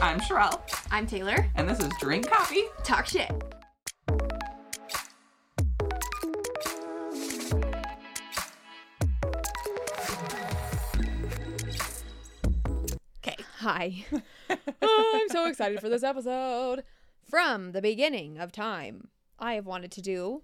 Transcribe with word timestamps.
I'm 0.00 0.20
Shirelle, 0.20 0.60
I'm 0.90 1.06
Tayler. 1.06 1.48
and 1.56 1.68
this 1.68 1.80
is 1.80 1.90
Drink 2.00 2.28
Coffee. 2.28 2.64
Talk 2.84 3.06
shit. 3.06 3.30
Okay. 13.18 13.36
Hi. 13.58 14.04
I'm 14.82 15.28
so 15.28 15.46
excited 15.46 15.80
for 15.80 15.88
this 15.88 16.02
episode. 16.02 16.84
From 17.28 17.72
the 17.72 17.82
beginning 17.82 18.38
of 18.38 18.52
time, 18.52 19.08
I 19.38 19.54
have 19.54 19.66
wanted 19.66 19.90
to 19.92 20.02
do 20.02 20.42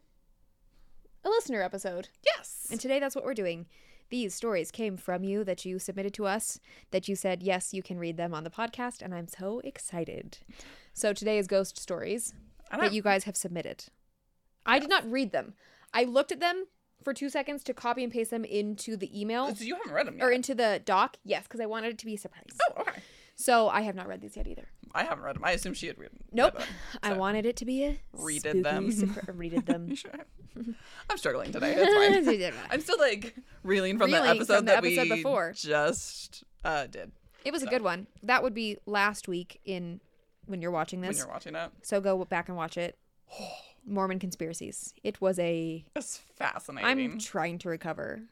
a 1.24 1.28
listener 1.30 1.62
episode. 1.62 2.08
Yes. 2.24 2.66
And 2.70 2.78
today 2.80 3.00
that's 3.00 3.14
what 3.14 3.24
we're 3.24 3.34
doing. 3.34 3.66
These 4.10 4.34
stories 4.34 4.70
came 4.70 4.96
from 4.96 5.24
you 5.24 5.44
that 5.44 5.64
you 5.64 5.78
submitted 5.78 6.14
to 6.14 6.26
us, 6.26 6.60
that 6.90 7.08
you 7.08 7.16
said, 7.16 7.42
yes, 7.42 7.72
you 7.74 7.82
can 7.82 7.98
read 7.98 8.16
them 8.16 8.34
on 8.34 8.44
the 8.44 8.50
podcast, 8.50 9.02
and 9.02 9.14
I'm 9.14 9.26
so 9.28 9.60
excited. 9.64 10.38
So 10.92 11.12
today 11.12 11.38
is 11.38 11.46
ghost 11.46 11.78
stories 11.78 12.34
that 12.70 12.92
you 12.92 13.02
guys 13.02 13.24
have 13.24 13.36
submitted. 13.36 13.84
I 14.66 14.78
did 14.78 14.88
not 14.88 15.10
read 15.10 15.32
them. 15.32 15.54
I 15.92 16.04
looked 16.04 16.32
at 16.32 16.40
them 16.40 16.66
for 17.02 17.12
two 17.12 17.28
seconds 17.28 17.62
to 17.64 17.74
copy 17.74 18.02
and 18.02 18.12
paste 18.12 18.30
them 18.30 18.44
into 18.44 18.96
the 18.96 19.18
email 19.20 19.54
So 19.54 19.64
you 19.64 19.74
haven't 19.76 19.92
read 19.92 20.06
them 20.06 20.16
yet. 20.18 20.24
or 20.24 20.30
into 20.30 20.54
the 20.54 20.80
doc. 20.84 21.16
Yes, 21.24 21.44
because 21.44 21.60
I 21.60 21.66
wanted 21.66 21.92
it 21.94 21.98
to 21.98 22.06
be 22.06 22.14
a 22.14 22.18
surprise. 22.18 22.56
oh, 22.76 22.80
okay. 22.82 23.00
So 23.36 23.68
I 23.68 23.82
have 23.82 23.94
not 23.94 24.06
read 24.06 24.20
these 24.20 24.36
yet 24.36 24.46
either. 24.46 24.68
I 24.94 25.02
haven't 25.02 25.24
read 25.24 25.34
them. 25.36 25.44
I 25.44 25.52
assume 25.52 25.74
she 25.74 25.88
had 25.88 25.98
read, 25.98 26.10
read 26.12 26.20
Nope. 26.32 26.58
them. 26.58 26.68
I 27.02 27.14
wanted 27.14 27.46
it 27.46 27.56
to 27.56 27.64
be 27.64 27.84
a 27.84 27.98
Readed 28.12 28.62
them. 28.62 28.90
surpri- 28.90 29.28
readed 29.38 29.66
them. 29.66 29.94
Sure. 29.96 30.12
I'm 31.10 31.16
struggling 31.18 31.50
today. 31.50 31.74
It's 31.76 32.38
fine. 32.38 32.52
I'm 32.70 32.80
still 32.80 32.98
like 32.98 33.34
reeling 33.64 33.98
from 33.98 34.12
the 34.12 34.22
episode 34.22 34.56
from 34.58 34.64
the 34.66 34.70
that 34.72 34.84
episode 34.84 35.02
we 35.10 35.16
before. 35.16 35.52
just 35.56 36.44
uh, 36.64 36.86
did 36.86 37.10
It 37.44 37.52
was 37.52 37.64
a 37.64 37.66
good 37.66 37.82
one. 37.82 38.06
That 38.22 38.44
would 38.44 38.54
be 38.54 38.78
last 38.86 39.26
week 39.26 39.60
in 39.64 40.00
when 40.46 40.62
you're 40.62 40.70
watching 40.70 41.00
this. 41.00 41.16
when 41.16 41.26
you're 41.26 41.32
watching 41.34 41.56
it. 41.56 41.70
So 41.82 42.00
go 42.00 42.24
back 42.24 42.48
and 42.48 42.56
watch 42.56 42.76
it. 42.78 42.96
Mormon 43.86 44.20
conspiracies. 44.20 44.94
It 45.02 45.20
was 45.20 45.38
a. 45.40 45.84
It's 45.96 46.18
fascinating. 46.36 46.88
I'm 46.88 47.18
trying 47.18 47.58
to 47.58 47.68
recover. 47.68 48.22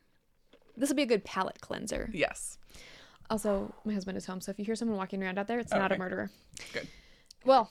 This 0.76 0.88
will 0.88 0.96
be 0.96 1.02
a 1.02 1.06
good 1.06 1.24
palate 1.24 1.60
cleanser. 1.60 2.08
yes. 2.12 2.56
Also, 3.32 3.74
my 3.86 3.94
husband 3.94 4.18
is 4.18 4.26
home, 4.26 4.42
so 4.42 4.50
if 4.50 4.58
you 4.58 4.64
hear 4.66 4.74
someone 4.74 4.98
walking 4.98 5.22
around 5.22 5.38
out 5.38 5.48
there, 5.48 5.58
it's 5.58 5.72
not 5.72 5.90
a 5.90 5.96
murderer. 5.96 6.30
Good. 6.74 6.86
Well, 7.46 7.70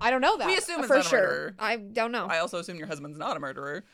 I 0.00 0.10
don't 0.10 0.22
know 0.22 0.34
that. 0.38 0.46
We 0.46 0.56
assume 0.56 0.78
it's 0.78 0.88
for 0.88 1.02
sure. 1.02 1.20
murderer. 1.20 1.54
I 1.58 1.76
don't 1.76 2.10
know. 2.10 2.24
I 2.24 2.38
also 2.38 2.58
assume 2.58 2.78
your 2.78 2.86
husband's 2.86 3.18
not 3.18 3.36
a 3.36 3.40
murderer. 3.40 3.84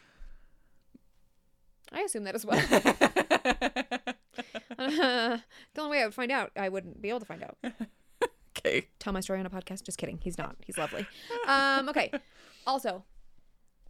I 1.92 2.02
assume 2.02 2.22
that 2.24 2.36
as 2.36 2.46
well. 2.46 2.60
the 4.78 5.42
only 5.78 5.90
way 5.90 6.02
I 6.02 6.04
would 6.04 6.14
find 6.14 6.30
out, 6.30 6.52
I 6.56 6.68
wouldn't 6.68 7.02
be 7.02 7.08
able 7.08 7.18
to 7.18 7.26
find 7.26 7.42
out. 7.42 7.58
okay. 8.56 8.86
Tell 9.00 9.12
my 9.12 9.18
story 9.18 9.40
on 9.40 9.46
a 9.46 9.50
podcast. 9.50 9.82
Just 9.82 9.98
kidding. 9.98 10.20
He's 10.22 10.38
not. 10.38 10.54
He's 10.64 10.78
lovely. 10.78 11.08
Um, 11.48 11.88
okay. 11.88 12.12
Also, 12.68 13.02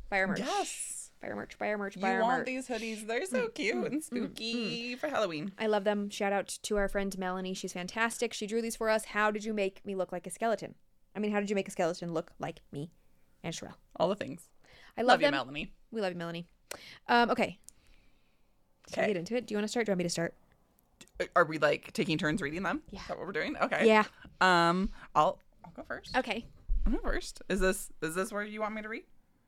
fire 0.08 0.26
merch. 0.26 0.38
Yes. 0.38 0.99
Buy 1.20 1.28
our 1.28 1.36
merch. 1.36 1.58
Buy 1.58 1.68
our 1.68 1.76
merch. 1.78 1.96
You 1.96 2.02
Buy 2.02 2.14
our 2.14 2.22
want 2.22 2.38
merch. 2.40 2.46
these 2.46 2.68
hoodies? 2.68 3.06
They're 3.06 3.26
so 3.26 3.48
Mm, 3.48 3.54
cute 3.54 3.92
and 3.92 4.02
spooky 4.02 4.96
for 4.96 5.08
Halloween. 5.08 5.52
I 5.58 5.66
love 5.66 5.84
them. 5.84 6.08
Shout 6.08 6.32
out 6.32 6.48
to 6.62 6.76
our 6.78 6.88
friend 6.88 7.16
Melanie. 7.18 7.52
She's 7.52 7.74
fantastic. 7.74 8.32
She 8.32 8.46
drew 8.46 8.62
these 8.62 8.76
for 8.76 8.88
us. 8.88 9.06
How 9.06 9.30
did 9.30 9.44
you 9.44 9.52
make 9.52 9.84
me 9.84 9.94
look 9.94 10.12
like 10.12 10.26
a 10.26 10.30
skeleton? 10.30 10.74
I 11.14 11.18
mean, 11.18 11.32
how 11.32 11.40
did 11.40 11.50
you 11.50 11.56
make 11.56 11.68
a 11.68 11.70
skeleton 11.72 12.14
look 12.14 12.32
like 12.38 12.60
me 12.72 12.90
and 13.42 13.54
Shirelle? 13.54 13.74
All 13.96 14.08
the 14.08 14.14
things. 14.16 14.48
I 14.96 15.02
love, 15.02 15.20
Love, 15.20 15.22
you. 15.22 15.30
Melanie. 15.30 15.72
We 15.90 16.00
love 16.00 16.12
you, 16.12 16.18
Melanie. 16.18 16.46
Um, 17.08 17.30
okay. 17.30 17.58
We 18.88 18.92
Okay. 19.02 19.06
get 19.08 19.16
into 19.16 19.36
it? 19.36 19.46
Do 19.46 19.52
you 19.52 19.56
want 19.58 19.64
to 19.64 19.68
start? 19.68 19.86
Do 19.86 19.90
you 19.90 19.92
want 19.92 19.98
me 19.98 20.04
to 20.04 20.10
start? 20.10 20.34
Are 21.36 21.44
we 21.44 21.58
like 21.58 21.92
taking 21.92 22.16
turns 22.16 22.40
reading 22.40 22.62
them? 22.62 22.82
Yeah. 22.90 23.00
Is 23.02 23.08
that 23.08 23.18
what 23.18 23.26
we're 23.26 23.32
doing? 23.32 23.56
Okay. 23.60 23.86
Yeah. 23.86 24.04
Um, 24.40 24.90
I'll 25.14 25.38
I'll 25.64 25.72
go 25.72 25.82
first. 25.82 26.16
Okay. 26.16 26.46
I'll 26.86 26.92
go 26.92 26.98
first. 27.02 27.42
Is 27.48 27.60
this 27.60 27.90
is 28.00 28.14
this 28.14 28.32
where 28.32 28.42
you 28.42 28.60
want 28.60 28.74
me 28.74 28.82
to 28.82 28.88
read? 28.88 29.04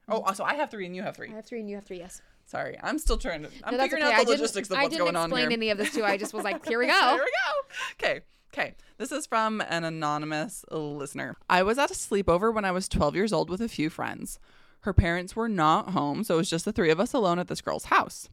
Oh, 0.09 0.23
uh, 0.23 0.33
so 0.35 0.45
I 0.45 0.55
have 0.55 0.71
three 0.71 0.87
and 0.87 0.95
you 0.97 1.03
have 1.03 1.17
three. 1.17 1.31
I 1.31 1.37
have 1.37 1.47
three 1.47 1.61
and 1.61 1.69
you 1.69 1.77
have 1.77 1.85
three. 1.85 1.99
Yes. 1.99 2.21
Sorry, 2.47 2.77
I'm 2.83 2.99
still 2.99 3.17
trying 3.17 3.43
to. 3.43 3.49
I'm 3.65 3.77
No, 3.77 3.83
figuring 3.83 4.03
okay. 4.05 4.13
out 4.15 4.25
the 4.27 4.33
logistics 4.33 4.69
of 4.71 4.77
I 4.77 4.89
didn't 4.89 5.15
explain 5.17 5.53
any 5.53 5.71
of 5.71 5.79
this 5.79 5.93
too. 5.95 6.05
I 6.05 6.17
just 6.17 6.35
was 6.35 6.45
like, 6.45 6.67
here 6.67 6.79
we 6.79 6.87
go. 6.89 6.93
here 6.93 7.25
we 7.25 7.31
go. 7.31 8.07
Okay. 8.09 8.21
Okay. 8.53 8.75
This 8.99 9.13
is 9.13 9.25
from 9.27 9.63
an 9.63 9.85
anonymous 9.85 10.65
listener. 10.71 11.37
I 11.49 11.63
was 11.63 11.79
at 11.79 11.91
a 11.91 11.95
sleepover 11.95 12.53
when 12.53 12.65
I 12.67 12.71
was 12.73 12.89
12 12.89 13.15
years 13.15 13.33
old 13.33 13.49
with 13.49 13.61
a 13.63 13.69
few 13.69 13.89
friends. 13.89 14.39
Her 14.81 14.93
parents 14.93 15.35
were 15.35 15.49
not 15.49 15.91
home, 15.91 16.25
so 16.25 16.35
it 16.35 16.39
was 16.39 16.51
just 16.51 16.65
the 16.67 16.73
three 16.73 16.91
of 16.91 17.01
us 17.01 17.15
alone 17.15 17.39
at 17.39 17.49
this 17.49 17.63
girl's 17.63 17.85
house. 17.87 18.29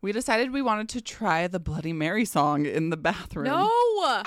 We 0.00 0.12
decided 0.12 0.52
we 0.52 0.62
wanted 0.62 0.88
to 0.90 1.00
try 1.00 1.48
the 1.48 1.58
Bloody 1.58 1.92
Mary 1.92 2.24
song 2.24 2.66
in 2.66 2.90
the 2.90 2.96
bathroom. 2.96 3.46
No. 3.46 3.68
Ah! 3.68 4.22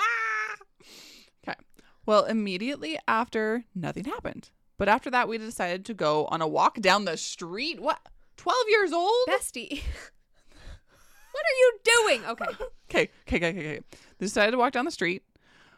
Okay. 1.48 1.58
Well, 2.04 2.24
immediately 2.24 2.98
after, 3.08 3.64
nothing 3.74 4.04
happened. 4.04 4.50
But 4.78 4.88
after 4.88 5.10
that, 5.10 5.28
we 5.28 5.38
decided 5.38 5.84
to 5.86 5.94
go 5.94 6.26
on 6.26 6.42
a 6.42 6.48
walk 6.48 6.80
down 6.80 7.04
the 7.04 7.16
street. 7.16 7.80
What? 7.80 8.00
12 8.36 8.58
years 8.68 8.92
old? 8.92 9.26
Bestie. 9.28 9.82
what 11.32 11.44
are 11.44 11.58
you 11.58 11.78
doing? 11.84 12.24
Okay. 12.26 12.44
Okay, 12.90 13.10
okay, 13.26 13.36
okay, 13.36 13.48
okay. 13.48 13.80
They 14.18 14.26
decided 14.26 14.52
to 14.52 14.58
walk 14.58 14.72
down 14.72 14.84
the 14.84 14.90
street. 14.90 15.22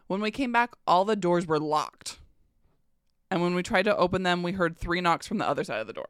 When 0.06 0.20
we 0.20 0.30
came 0.30 0.52
back, 0.52 0.74
all 0.86 1.04
the 1.04 1.16
doors 1.16 1.46
were 1.46 1.58
locked. 1.58 2.18
And 3.30 3.42
when 3.42 3.54
we 3.54 3.62
tried 3.62 3.84
to 3.84 3.96
open 3.96 4.22
them, 4.22 4.42
we 4.42 4.52
heard 4.52 4.76
three 4.76 5.00
knocks 5.00 5.26
from 5.26 5.38
the 5.38 5.48
other 5.48 5.64
side 5.64 5.80
of 5.80 5.86
the 5.86 5.92
door. 5.92 6.08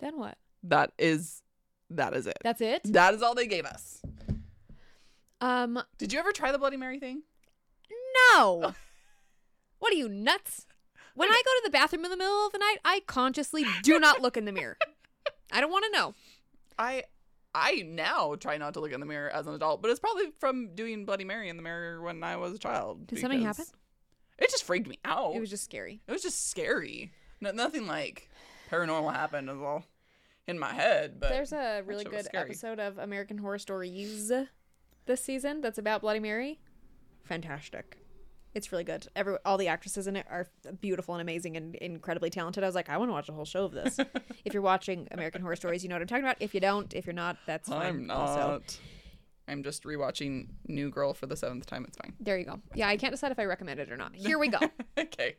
Then 0.00 0.18
what? 0.18 0.36
That 0.64 0.92
is 0.98 1.42
that 1.90 2.14
is 2.14 2.26
it. 2.26 2.38
That's 2.42 2.60
it? 2.60 2.82
That 2.84 3.14
is 3.14 3.22
all 3.22 3.34
they 3.34 3.46
gave 3.46 3.64
us. 3.64 4.02
Um, 5.40 5.82
Did 5.98 6.12
you 6.12 6.18
ever 6.18 6.32
try 6.32 6.52
the 6.52 6.58
Bloody 6.58 6.76
Mary 6.76 6.98
thing? 6.98 7.22
no. 8.36 8.74
What 9.82 9.92
are 9.92 9.96
you, 9.96 10.08
nuts? 10.08 10.64
When 11.14 11.28
I 11.28 11.42
go 11.44 11.50
to 11.50 11.60
the 11.64 11.70
bathroom 11.70 12.04
in 12.04 12.10
the 12.12 12.16
middle 12.16 12.46
of 12.46 12.52
the 12.52 12.58
night, 12.58 12.76
I 12.84 13.02
consciously 13.06 13.66
do 13.82 13.98
not 13.98 14.22
look 14.22 14.36
in 14.36 14.44
the 14.44 14.52
mirror. 14.52 14.78
I 15.50 15.60
don't 15.60 15.72
want 15.72 15.84
to 15.84 15.90
know. 15.90 16.14
I 16.78 17.02
I 17.54 17.82
now 17.86 18.36
try 18.36 18.56
not 18.58 18.74
to 18.74 18.80
look 18.80 18.92
in 18.92 19.00
the 19.00 19.06
mirror 19.06 19.28
as 19.28 19.46
an 19.48 19.54
adult, 19.54 19.82
but 19.82 19.90
it's 19.90 20.00
probably 20.00 20.26
from 20.38 20.74
doing 20.74 21.04
Bloody 21.04 21.24
Mary 21.24 21.48
in 21.48 21.56
the 21.56 21.62
mirror 21.62 22.00
when 22.00 22.22
I 22.22 22.36
was 22.36 22.54
a 22.54 22.58
child. 22.58 23.08
Did 23.08 23.18
something 23.18 23.42
happen? 23.42 23.64
It 24.38 24.50
just 24.50 24.64
freaked 24.64 24.88
me 24.88 24.98
out. 25.04 25.34
It 25.34 25.40
was 25.40 25.50
just 25.50 25.64
scary. 25.64 26.00
It 26.06 26.12
was 26.12 26.22
just 26.22 26.48
scary. 26.48 27.12
No, 27.40 27.50
nothing 27.50 27.86
like 27.86 28.30
paranormal 28.70 29.12
happened 29.12 29.50
at 29.50 29.56
all 29.56 29.84
in 30.46 30.58
my 30.58 30.72
head, 30.72 31.18
but 31.18 31.28
There's 31.30 31.52
a 31.52 31.82
really 31.84 32.04
good 32.04 32.28
episode 32.32 32.78
of 32.78 32.98
American 32.98 33.38
Horror 33.38 33.58
Stories 33.58 34.32
this 35.06 35.20
season 35.20 35.60
that's 35.60 35.78
about 35.78 36.00
Bloody 36.00 36.20
Mary. 36.20 36.60
Fantastic. 37.24 37.98
It's 38.54 38.70
really 38.70 38.84
good. 38.84 39.06
Every 39.16 39.36
all 39.44 39.56
the 39.56 39.68
actresses 39.68 40.06
in 40.06 40.16
it 40.16 40.26
are 40.28 40.48
beautiful 40.80 41.14
and 41.14 41.22
amazing 41.22 41.56
and 41.56 41.74
incredibly 41.76 42.30
talented. 42.30 42.62
I 42.62 42.66
was 42.66 42.74
like, 42.74 42.90
I 42.90 42.96
want 42.98 43.08
to 43.08 43.12
watch 43.12 43.28
a 43.28 43.32
whole 43.32 43.44
show 43.44 43.64
of 43.64 43.72
this. 43.72 43.98
if 44.44 44.52
you're 44.52 44.62
watching 44.62 45.08
American 45.10 45.40
Horror 45.42 45.56
Stories, 45.56 45.82
you 45.82 45.88
know 45.88 45.94
what 45.94 46.02
I'm 46.02 46.08
talking 46.08 46.24
about. 46.24 46.36
If 46.40 46.54
you 46.54 46.60
don't, 46.60 46.92
if 46.94 47.06
you're 47.06 47.14
not, 47.14 47.38
that's 47.46 47.68
fine. 47.68 47.86
I'm 47.86 48.06
not. 48.06 48.16
Also, 48.16 48.62
I'm 49.48 49.62
just 49.62 49.84
rewatching 49.84 50.48
New 50.66 50.90
Girl 50.90 51.14
for 51.14 51.26
the 51.26 51.36
seventh 51.36 51.66
time. 51.66 51.84
It's 51.86 51.96
fine. 51.96 52.14
there 52.20 52.38
you 52.38 52.44
go. 52.44 52.60
Yeah, 52.74 52.88
I 52.88 52.96
can't 52.96 53.12
decide 53.12 53.32
if 53.32 53.38
I 53.38 53.44
recommend 53.44 53.80
it 53.80 53.90
or 53.90 53.96
not. 53.96 54.14
Here 54.14 54.38
we 54.38 54.48
go. 54.48 54.58
okay. 54.98 55.36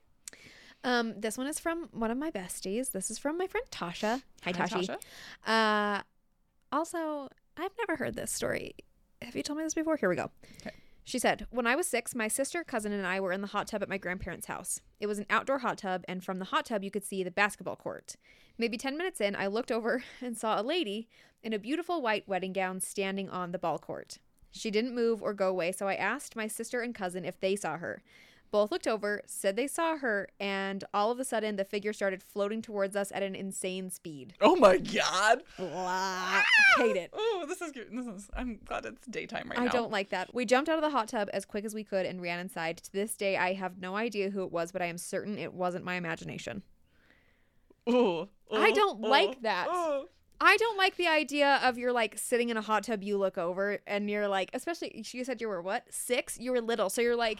Um, 0.83 1.13
this 1.19 1.37
one 1.37 1.47
is 1.47 1.59
from 1.59 1.87
one 1.91 2.11
of 2.11 2.17
my 2.17 2.29
besties. 2.31 2.91
This 2.91 3.09
is 3.09 3.17
from 3.17 3.37
my 3.37 3.47
friend 3.47 3.65
Tasha. 3.71 4.21
Hi, 4.43 4.51
Hi, 4.51 4.51
Tashi. 4.51 4.89
Uh, 5.47 6.01
also, 6.71 7.29
I've 7.55 7.71
never 7.77 7.95
heard 7.95 8.15
this 8.15 8.31
story. 8.31 8.75
Have 9.21 9.35
you 9.35 9.43
told 9.43 9.57
me 9.57 9.63
this 9.63 9.73
before? 9.73 9.95
Here 9.95 10.09
we 10.09 10.15
go. 10.15 10.29
Okay. 10.61 10.75
She 11.03 11.19
said, 11.19 11.47
When 11.49 11.67
I 11.67 11.75
was 11.75 11.87
six, 11.87 12.15
my 12.15 12.27
sister, 12.27 12.63
cousin, 12.63 12.93
and 12.93 13.05
I 13.05 13.19
were 13.19 13.33
in 13.33 13.41
the 13.41 13.47
hot 13.47 13.67
tub 13.67 13.83
at 13.83 13.89
my 13.89 13.97
grandparents' 13.97 14.47
house. 14.47 14.79
It 14.99 15.07
was 15.07 15.19
an 15.19 15.25
outdoor 15.29 15.59
hot 15.59 15.77
tub, 15.77 16.03
and 16.07 16.23
from 16.23 16.39
the 16.39 16.45
hot 16.45 16.65
tub, 16.65 16.83
you 16.83 16.91
could 16.91 17.03
see 17.03 17.23
the 17.23 17.31
basketball 17.31 17.75
court. 17.75 18.15
Maybe 18.57 18.77
10 18.77 18.97
minutes 18.97 19.19
in, 19.19 19.35
I 19.35 19.47
looked 19.47 19.71
over 19.71 20.03
and 20.21 20.37
saw 20.37 20.59
a 20.59 20.63
lady 20.63 21.09
in 21.41 21.53
a 21.53 21.59
beautiful 21.59 22.01
white 22.01 22.27
wedding 22.27 22.53
gown 22.53 22.79
standing 22.79 23.29
on 23.29 23.51
the 23.51 23.59
ball 23.59 23.77
court. 23.77 24.19
She 24.51 24.71
didn't 24.71 24.95
move 24.95 25.21
or 25.21 25.33
go 25.33 25.49
away, 25.49 25.71
so 25.71 25.87
I 25.87 25.95
asked 25.95 26.35
my 26.35 26.47
sister 26.47 26.81
and 26.81 26.95
cousin 26.95 27.25
if 27.25 27.39
they 27.39 27.55
saw 27.55 27.77
her. 27.77 28.01
Both 28.53 28.71
looked 28.71 28.85
over, 28.85 29.19
said 29.25 29.55
they 29.55 29.65
saw 29.65 29.97
her, 29.97 30.29
and 30.39 30.83
all 30.93 31.09
of 31.09 31.19
a 31.19 31.25
sudden, 31.25 31.55
the 31.55 31.65
figure 31.65 31.91
started 31.91 32.21
floating 32.21 32.61
towards 32.61 32.95
us 32.95 33.11
at 33.11 33.23
an 33.23 33.33
insane 33.33 33.89
speed. 33.89 34.35
Oh 34.41 34.55
my 34.55 34.77
god. 34.77 35.41
Blah. 35.57 35.69
Ah! 35.73 36.43
Hate 36.77 36.95
it. 36.95 37.09
Oh, 37.13 37.45
this 37.47 37.63
is 37.63 37.71
good. 37.71 37.87
This 37.91 38.05
is. 38.05 38.29
I'm 38.37 38.59
glad 38.63 38.85
it's 38.85 39.07
daytime 39.07 39.49
right 39.49 39.57
I 39.57 39.63
now. 39.63 39.69
I 39.69 39.73
don't 39.73 39.91
like 39.91 40.11
that. 40.11 40.35
We 40.35 40.45
jumped 40.45 40.69
out 40.69 40.77
of 40.77 40.83
the 40.83 40.91
hot 40.91 41.07
tub 41.07 41.29
as 41.33 41.45
quick 41.45 41.65
as 41.65 41.73
we 41.73 41.83
could 41.83 42.05
and 42.05 42.21
ran 42.21 42.37
inside. 42.37 42.77
To 42.77 42.93
this 42.93 43.17
day, 43.17 43.37
I 43.37 43.53
have 43.53 43.81
no 43.81 43.95
idea 43.95 44.29
who 44.29 44.43
it 44.43 44.51
was, 44.51 44.71
but 44.71 44.83
I 44.83 44.85
am 44.85 44.99
certain 44.99 45.39
it 45.39 45.55
wasn't 45.55 45.83
my 45.83 45.95
imagination. 45.95 46.61
Ooh, 47.89 48.29
I 48.51 48.69
don't 48.69 49.03
ooh, 49.03 49.09
like 49.09 49.41
that. 49.41 49.67
ooh. 49.67 50.05
I 50.39 50.57
don't 50.57 50.77
like 50.77 50.97
the 50.97 51.07
idea 51.07 51.59
of 51.63 51.79
you're 51.79 51.91
like 51.91 52.19
sitting 52.19 52.49
in 52.49 52.57
a 52.57 52.61
hot 52.61 52.83
tub, 52.83 53.01
you 53.01 53.17
look 53.17 53.39
over, 53.39 53.79
and 53.87 54.11
you're 54.11 54.27
like, 54.27 54.51
especially 54.53 55.03
you 55.11 55.23
said 55.25 55.41
you 55.41 55.47
were 55.47 55.63
what 55.63 55.85
six? 55.89 56.37
You 56.39 56.51
were 56.51 56.61
little, 56.61 56.91
so 56.91 57.01
you're 57.01 57.15
like, 57.15 57.39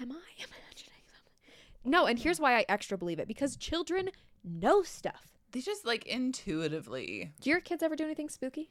am 0.00 0.12
I 0.12 0.14
imagining 0.36 1.02
something? 1.06 1.90
No, 1.90 2.06
and 2.06 2.18
here's 2.18 2.38
why 2.40 2.58
I 2.58 2.64
extra 2.68 2.98
believe 2.98 3.18
it 3.18 3.28
because 3.28 3.56
children 3.56 4.10
know 4.44 4.82
stuff. 4.82 5.28
They 5.52 5.60
just 5.60 5.84
like 5.86 6.06
intuitively. 6.06 7.32
Do 7.40 7.50
your 7.50 7.60
kids 7.60 7.82
ever 7.82 7.96
do 7.96 8.04
anything 8.04 8.28
spooky? 8.28 8.70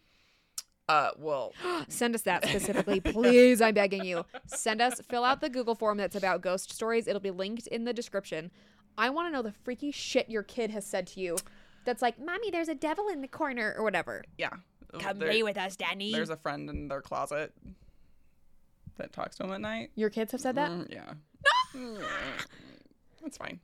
Uh, 0.88 1.12
well, 1.18 1.54
Send 1.88 2.16
us 2.16 2.22
that 2.24 2.44
specifically, 2.48 3.00
please. 3.00 3.62
I'm 3.62 3.74
begging 3.76 4.04
you. 4.06 4.26
Send 4.48 4.82
us, 4.82 5.00
fill 5.08 5.24
out 5.24 5.40
the 5.42 5.50
Google 5.50 5.76
form 5.76 5.98
that's 5.98 6.16
about 6.16 6.42
ghost 6.42 6.72
stories. 6.74 7.08
It'll 7.08 7.20
be 7.20 7.32
linked 7.32 7.68
in 7.68 7.84
the 7.86 7.94
description. 7.94 8.50
I 8.98 9.10
want 9.12 9.28
to 9.28 9.32
know 9.32 9.42
the 9.44 9.52
freaky 9.52 9.92
shit 9.92 10.30
your 10.30 10.42
kid 10.44 10.72
has 10.72 10.86
said 10.86 11.06
to 11.08 11.20
you 11.20 11.38
that's 11.86 12.02
like, 12.02 12.20
Mommy, 12.20 12.50
there's 12.52 12.70
a 12.70 12.76
devil 12.76 13.08
in 13.08 13.22
the 13.22 13.28
corner, 13.28 13.74
or 13.78 13.84
whatever. 13.84 14.24
yeah. 14.38 14.50
Come 14.98 15.20
There- 15.20 15.30
play 15.30 15.44
with 15.44 15.58
us, 15.58 15.76
Danny. 15.76 16.12
There's 16.12 16.32
a 16.32 16.38
friend 16.38 16.68
in 16.70 16.88
their 16.88 17.02
closet 17.02 17.54
that 19.00 19.12
talks 19.12 19.36
to 19.38 19.44
him 19.44 19.52
at 19.52 19.62
night. 19.62 19.90
Your 19.96 20.10
kids 20.10 20.32
have 20.32 20.42
said 20.42 20.56
that? 20.56 20.70
Mm, 20.72 20.92
yeah. 20.92 21.14
That's 23.22 23.38
fine. 23.38 23.60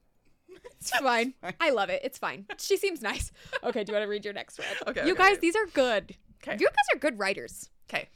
It's 0.80 0.92
fine. 0.98 1.34
I 1.60 1.70
love 1.72 1.90
it. 1.90 2.02
It's 2.04 2.18
fine. 2.18 2.46
She 2.58 2.78
seems 2.78 3.02
nice. 3.02 3.32
Okay, 3.64 3.84
do 3.84 3.92
you 3.92 3.96
want 3.96 4.06
to 4.06 4.10
read 4.10 4.26
your 4.26 4.34
next 4.34 4.60
one? 4.60 4.68
Okay, 4.88 5.06
You 5.06 5.14
okay, 5.14 5.24
guys, 5.24 5.32
okay. 5.34 5.40
these 5.42 5.56
are 5.56 5.66
good. 5.68 6.16
Okay. 6.44 6.58
You 6.60 6.68
guys 6.68 6.96
are 6.96 7.00
good 7.00 7.18
writers. 7.18 7.70
Okay. 7.90 8.08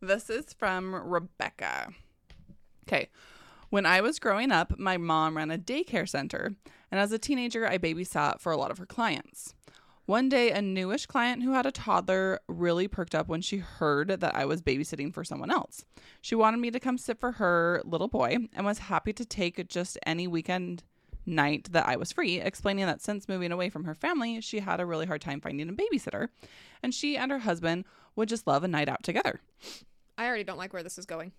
This 0.00 0.30
is 0.30 0.52
from 0.54 0.94
Rebecca. 0.94 1.88
Okay. 2.88 3.08
When 3.70 3.84
I 3.84 4.00
was 4.00 4.18
growing 4.18 4.52
up, 4.52 4.78
my 4.78 4.96
mom 4.96 5.36
ran 5.36 5.50
a 5.50 5.58
daycare 5.58 6.08
center, 6.08 6.54
and 6.90 7.00
as 7.00 7.12
a 7.12 7.18
teenager, 7.18 7.66
I 7.66 7.78
babysat 7.78 8.40
for 8.40 8.52
a 8.52 8.56
lot 8.56 8.70
of 8.70 8.78
her 8.78 8.86
clients. 8.86 9.54
One 10.06 10.28
day, 10.28 10.52
a 10.52 10.62
newish 10.62 11.06
client 11.06 11.42
who 11.42 11.52
had 11.52 11.66
a 11.66 11.72
toddler 11.72 12.40
really 12.46 12.86
perked 12.86 13.14
up 13.14 13.26
when 13.26 13.40
she 13.40 13.58
heard 13.58 14.08
that 14.08 14.36
I 14.36 14.44
was 14.44 14.62
babysitting 14.62 15.12
for 15.12 15.24
someone 15.24 15.50
else. 15.50 15.84
She 16.20 16.36
wanted 16.36 16.58
me 16.58 16.70
to 16.70 16.78
come 16.78 16.96
sit 16.96 17.18
for 17.18 17.32
her 17.32 17.82
little 17.84 18.06
boy 18.06 18.36
and 18.54 18.64
was 18.64 18.78
happy 18.78 19.12
to 19.12 19.24
take 19.24 19.66
just 19.68 19.98
any 20.06 20.28
weekend 20.28 20.84
night 21.26 21.68
that 21.72 21.88
I 21.88 21.96
was 21.96 22.12
free, 22.12 22.40
explaining 22.40 22.86
that 22.86 23.02
since 23.02 23.28
moving 23.28 23.50
away 23.50 23.68
from 23.68 23.82
her 23.82 23.96
family, 23.96 24.40
she 24.40 24.60
had 24.60 24.78
a 24.78 24.86
really 24.86 25.06
hard 25.06 25.20
time 25.20 25.40
finding 25.40 25.68
a 25.68 25.72
babysitter, 25.72 26.28
and 26.84 26.94
she 26.94 27.16
and 27.16 27.32
her 27.32 27.40
husband 27.40 27.84
would 28.14 28.28
just 28.28 28.46
love 28.46 28.62
a 28.62 28.68
night 28.68 28.88
out 28.88 29.02
together. 29.02 29.40
I 30.16 30.26
already 30.26 30.44
don't 30.44 30.56
like 30.56 30.72
where 30.72 30.84
this 30.84 30.98
is 30.98 31.06
going. 31.06 31.32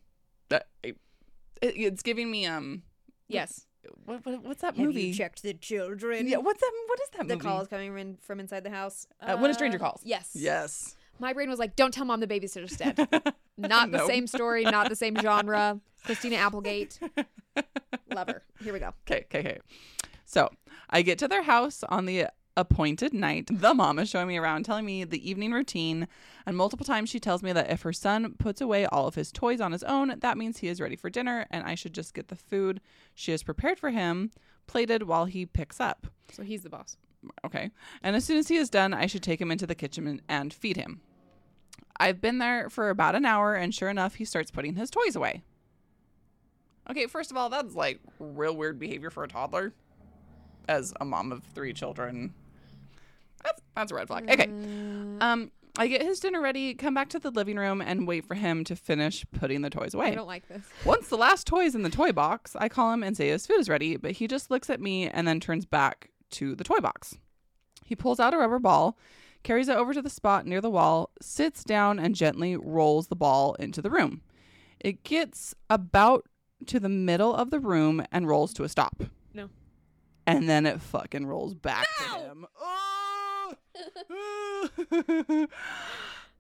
It, 1.62 1.74
it's 1.76 2.04
giving 2.04 2.30
me 2.30 2.46
um 2.46 2.84
Yes. 3.30 3.66
What, 4.06 4.26
what 4.26 4.44
what's 4.44 4.62
that 4.62 4.76
Have 4.76 4.86
movie? 4.86 5.04
you 5.04 5.14
checked 5.14 5.44
the 5.44 5.54
children? 5.54 6.28
yeah, 6.28 6.38
what's 6.38 6.62
that? 6.62 6.72
What 6.88 7.00
is 7.02 7.10
that 7.18 7.28
The 7.28 7.36
movie? 7.36 7.46
call 7.48 7.62
is 7.62 7.68
coming 7.68 7.98
in 7.98 8.18
from 8.22 8.40
inside 8.40 8.64
the 8.64 8.70
house. 8.70 9.08
Uh, 9.22 9.38
When 9.38 9.50
a 9.52 9.54
Stranger 9.54 9.80
Calls. 9.80 10.02
Yes. 10.04 10.32
Yes. 10.34 10.96
My 11.20 11.34
brain 11.34 11.50
was 11.50 11.58
like, 11.60 11.76
don't 11.76 11.94
tell 11.94 12.06
mom 12.06 12.20
the 12.20 12.28
babysitter's 12.28 12.78
dead. 12.78 12.96
Not 13.58 13.92
the 13.92 13.98
Nope. 13.98 14.08
same 14.08 14.28
story, 14.28 14.64
not 14.64 14.88
the 14.88 14.96
same 14.96 15.16
genre. 15.20 15.80
Christina 16.04 16.36
Applegate. 16.36 17.00
Love 18.14 18.28
her. 18.28 18.44
Here 18.64 18.72
we 18.72 18.78
go. 18.80 18.94
Okay, 19.10 19.26
okay, 19.26 19.40
okay. 19.40 19.58
So 20.26 20.50
I 20.92 21.02
get 21.02 21.18
to 21.20 21.28
their 21.28 21.42
house 21.42 21.84
on 21.90 22.06
the 22.06 22.28
appointed 22.58 23.14
night. 23.14 23.48
The 23.50 23.74
mom 23.74 24.00
is 24.00 24.10
showing 24.10 24.28
me 24.28 24.36
around, 24.38 24.64
telling 24.66 24.86
me 24.86 25.06
the 25.06 25.30
evening 25.30 25.54
routine, 25.54 26.08
and 26.46 26.58
multiple 26.58 26.86
times 26.86 27.10
she 27.10 27.20
tells 27.20 27.42
me 27.44 27.54
that 27.54 27.70
if 27.72 27.84
her 27.84 27.94
son 27.94 28.34
puts 28.34 28.60
away 28.60 28.86
all 28.86 29.08
of 29.08 29.16
his 29.16 29.32
toys 29.32 29.62
on 29.62 29.72
his 29.72 29.84
own, 29.84 30.16
that 30.20 30.38
means 30.38 30.58
he 30.58 30.68
is 30.68 30.82
ready 30.82 30.96
for 30.96 31.10
dinner, 31.10 31.46
and 31.52 31.64
I 31.64 31.76
should 31.76 31.94
just 31.94 32.14
get 32.14 32.28
the 32.28 32.36
food 32.36 32.82
she 33.16 33.32
has 33.32 33.44
prepared 33.44 33.80
for 33.80 33.92
him 33.92 34.32
plated 34.66 35.04
while 35.04 35.26
he 35.26 35.46
picks 35.46 35.80
up. 35.80 36.08
So 36.32 36.44
he's 36.44 36.64
the 36.64 36.70
boss. 36.70 36.98
Okay. 37.46 37.72
And 38.04 38.16
as 38.16 38.26
soon 38.26 38.38
as 38.38 38.48
he 38.48 38.58
is 38.58 38.70
done, 38.70 38.94
I 38.94 39.06
should 39.06 39.24
take 39.24 39.40
him 39.40 39.52
into 39.52 39.68
the 39.68 39.76
kitchen 39.76 40.08
and- 40.08 40.22
and 40.28 40.54
feed 40.54 40.76
him. 40.78 41.02
I've 42.00 42.22
been 42.22 42.38
there 42.38 42.70
for 42.70 42.90
about 42.90 43.16
an 43.16 43.26
hour, 43.26 43.56
and 43.56 43.74
sure 43.74 43.90
enough, 43.90 44.16
he 44.16 44.26
starts 44.26 44.52
putting 44.52 44.76
his 44.76 44.90
toys 44.90 45.16
away. 45.16 45.44
Okay, 46.90 47.08
first 47.08 47.32
of 47.32 47.38
all, 47.38 47.50
that's 47.50 47.76
like 47.76 48.00
real 48.20 48.56
weird 48.56 48.80
behavior 48.80 49.10
for 49.10 49.24
a 49.24 49.28
toddler. 49.28 49.74
As 50.70 50.94
a 51.00 51.06
mom 51.06 51.32
of 51.32 51.44
three 51.44 51.74
children, 51.74 52.34
that's 53.48 53.62
that's 53.76 53.92
a 53.92 53.96
red 53.96 54.08
flag. 54.08 54.30
Okay. 54.30 54.50
Um, 55.22 55.52
I 55.80 55.88
get 55.88 56.02
his 56.02 56.20
dinner 56.20 56.42
ready, 56.42 56.74
come 56.74 56.96
back 56.96 57.10
to 57.10 57.20
the 57.20 57.30
living 57.30 57.58
room, 57.58 57.82
and 57.82 58.08
wait 58.08 58.26
for 58.26 58.34
him 58.34 58.64
to 58.64 58.76
finish 58.76 59.24
putting 59.40 59.62
the 59.62 59.70
toys 59.70 59.94
away. 59.94 60.08
I 60.08 60.16
don't 60.16 60.28
like 60.28 60.48
this. 60.48 60.64
Once 60.86 61.10
the 61.10 61.18
last 61.18 61.46
toy 61.46 61.66
is 61.66 61.76
in 61.76 61.84
the 61.84 61.90
toy 61.90 62.12
box, 62.12 62.56
I 62.56 62.68
call 62.68 62.92
him 62.92 63.04
and 63.04 63.16
say 63.16 63.30
his 63.30 63.46
food 63.46 63.60
is 63.60 63.70
ready, 63.70 63.96
but 63.96 64.14
he 64.14 64.28
just 64.28 64.50
looks 64.50 64.70
at 64.72 64.82
me 64.82 65.08
and 65.08 65.28
then 65.28 65.40
turns 65.40 65.66
back 65.66 66.10
to 66.32 66.56
the 66.56 66.64
toy 66.64 66.80
box. 66.80 67.18
He 67.86 67.96
pulls 67.96 68.20
out 68.20 68.34
a 68.34 68.38
rubber 68.38 68.60
ball, 68.60 68.98
carries 69.44 69.70
it 69.70 69.78
over 69.78 69.94
to 69.94 70.02
the 70.02 70.10
spot 70.10 70.48
near 70.48 70.62
the 70.62 70.70
wall, 70.70 71.12
sits 71.22 71.64
down, 71.64 72.00
and 72.00 72.16
gently 72.16 72.58
rolls 72.58 73.08
the 73.08 73.16
ball 73.16 73.54
into 73.56 73.82
the 73.82 73.92
room. 73.92 74.22
It 74.80 75.04
gets 75.04 75.54
about 75.70 76.28
to 76.66 76.80
the 76.80 76.90
middle 76.90 77.36
of 77.36 77.52
the 77.52 77.60
room 77.60 78.04
and 78.12 78.28
rolls 78.28 78.52
to 78.56 78.64
a 78.64 78.70
stop. 78.70 79.04
No. 79.34 79.50
And 80.26 80.50
then 80.50 80.66
it 80.66 80.82
fucking 80.82 81.28
rolls 81.28 81.54
back 81.54 81.88
Ow! 82.10 82.18
to 82.18 82.24
him. 82.26 82.46
Oh! 82.60 82.97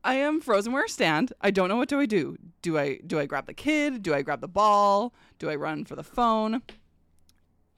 I 0.03 0.15
am 0.15 0.41
frozen 0.41 0.73
where 0.73 0.83
I 0.83 0.87
stand. 0.87 1.33
I 1.41 1.51
don't 1.51 1.69
know 1.69 1.77
what 1.77 1.89
do 1.89 1.99
I 1.99 2.05
do. 2.05 2.37
Do 2.61 2.77
I 2.77 2.99
do 3.05 3.19
I 3.19 3.25
grab 3.25 3.45
the 3.45 3.53
kid? 3.53 4.03
Do 4.03 4.13
I 4.13 4.21
grab 4.21 4.41
the 4.41 4.47
ball? 4.47 5.13
Do 5.39 5.49
I 5.49 5.55
run 5.55 5.85
for 5.85 5.95
the 5.95 6.03
phone? 6.03 6.61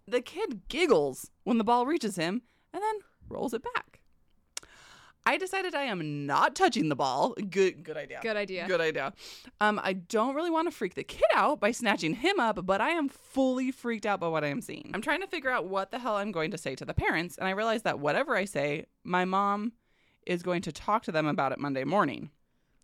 The 0.08 0.22
kid 0.22 0.62
giggles 0.68 1.32
when 1.44 1.58
the 1.58 1.64
ball 1.64 1.86
reaches 1.86 2.16
him 2.16 2.42
and 2.74 2.84
then 2.84 3.00
rolls 3.28 3.54
it 3.54 3.64
back. 3.76 4.02
I 5.26 5.38
decided 5.38 5.76
I 5.76 5.84
am 5.84 6.26
not 6.26 6.56
touching 6.56 6.90
the 6.90 6.96
ball. 6.96 7.34
Good 7.34 7.84
good 7.84 7.98
idea. 7.98 8.20
Good 8.22 8.36
idea. 8.36 8.68
Good 8.68 8.82
idea. 8.82 9.14
Um, 9.62 9.80
I 9.84 9.94
don't 9.94 10.36
really 10.36 10.50
want 10.50 10.68
to 10.68 10.76
freak 10.76 10.96
the 10.96 11.04
kid 11.04 11.22
out 11.36 11.60
by 11.60 11.72
snatching 11.72 12.16
him 12.16 12.40
up, 12.40 12.66
but 12.66 12.82
I 12.82 12.90
am 12.90 13.10
fully 13.10 13.72
freaked 13.72 14.06
out 14.06 14.20
by 14.20 14.28
what 14.28 14.44
I 14.44 14.48
am 14.48 14.62
seeing. 14.62 14.92
I'm 14.94 15.02
trying 15.02 15.22
to 15.22 15.28
figure 15.28 15.52
out 15.52 15.66
what 15.66 15.92
the 15.92 16.00
hell 16.00 16.16
I'm 16.16 16.32
going 16.32 16.52
to 16.52 16.58
say 16.58 16.76
to 16.76 16.86
the 16.86 16.94
parents, 16.94 17.38
and 17.38 17.48
I 17.48 17.52
realize 17.52 17.84
that 17.84 18.00
whatever 18.00 18.36
I 18.36 18.46
say, 18.46 18.86
my 19.04 19.26
mom 19.26 19.74
is 20.26 20.44
going 20.44 20.62
to 20.64 20.72
talk 20.72 21.04
to 21.04 21.12
them 21.12 21.28
about 21.28 21.52
it 21.52 21.60
Monday 21.60 21.84
morning. 21.84 22.30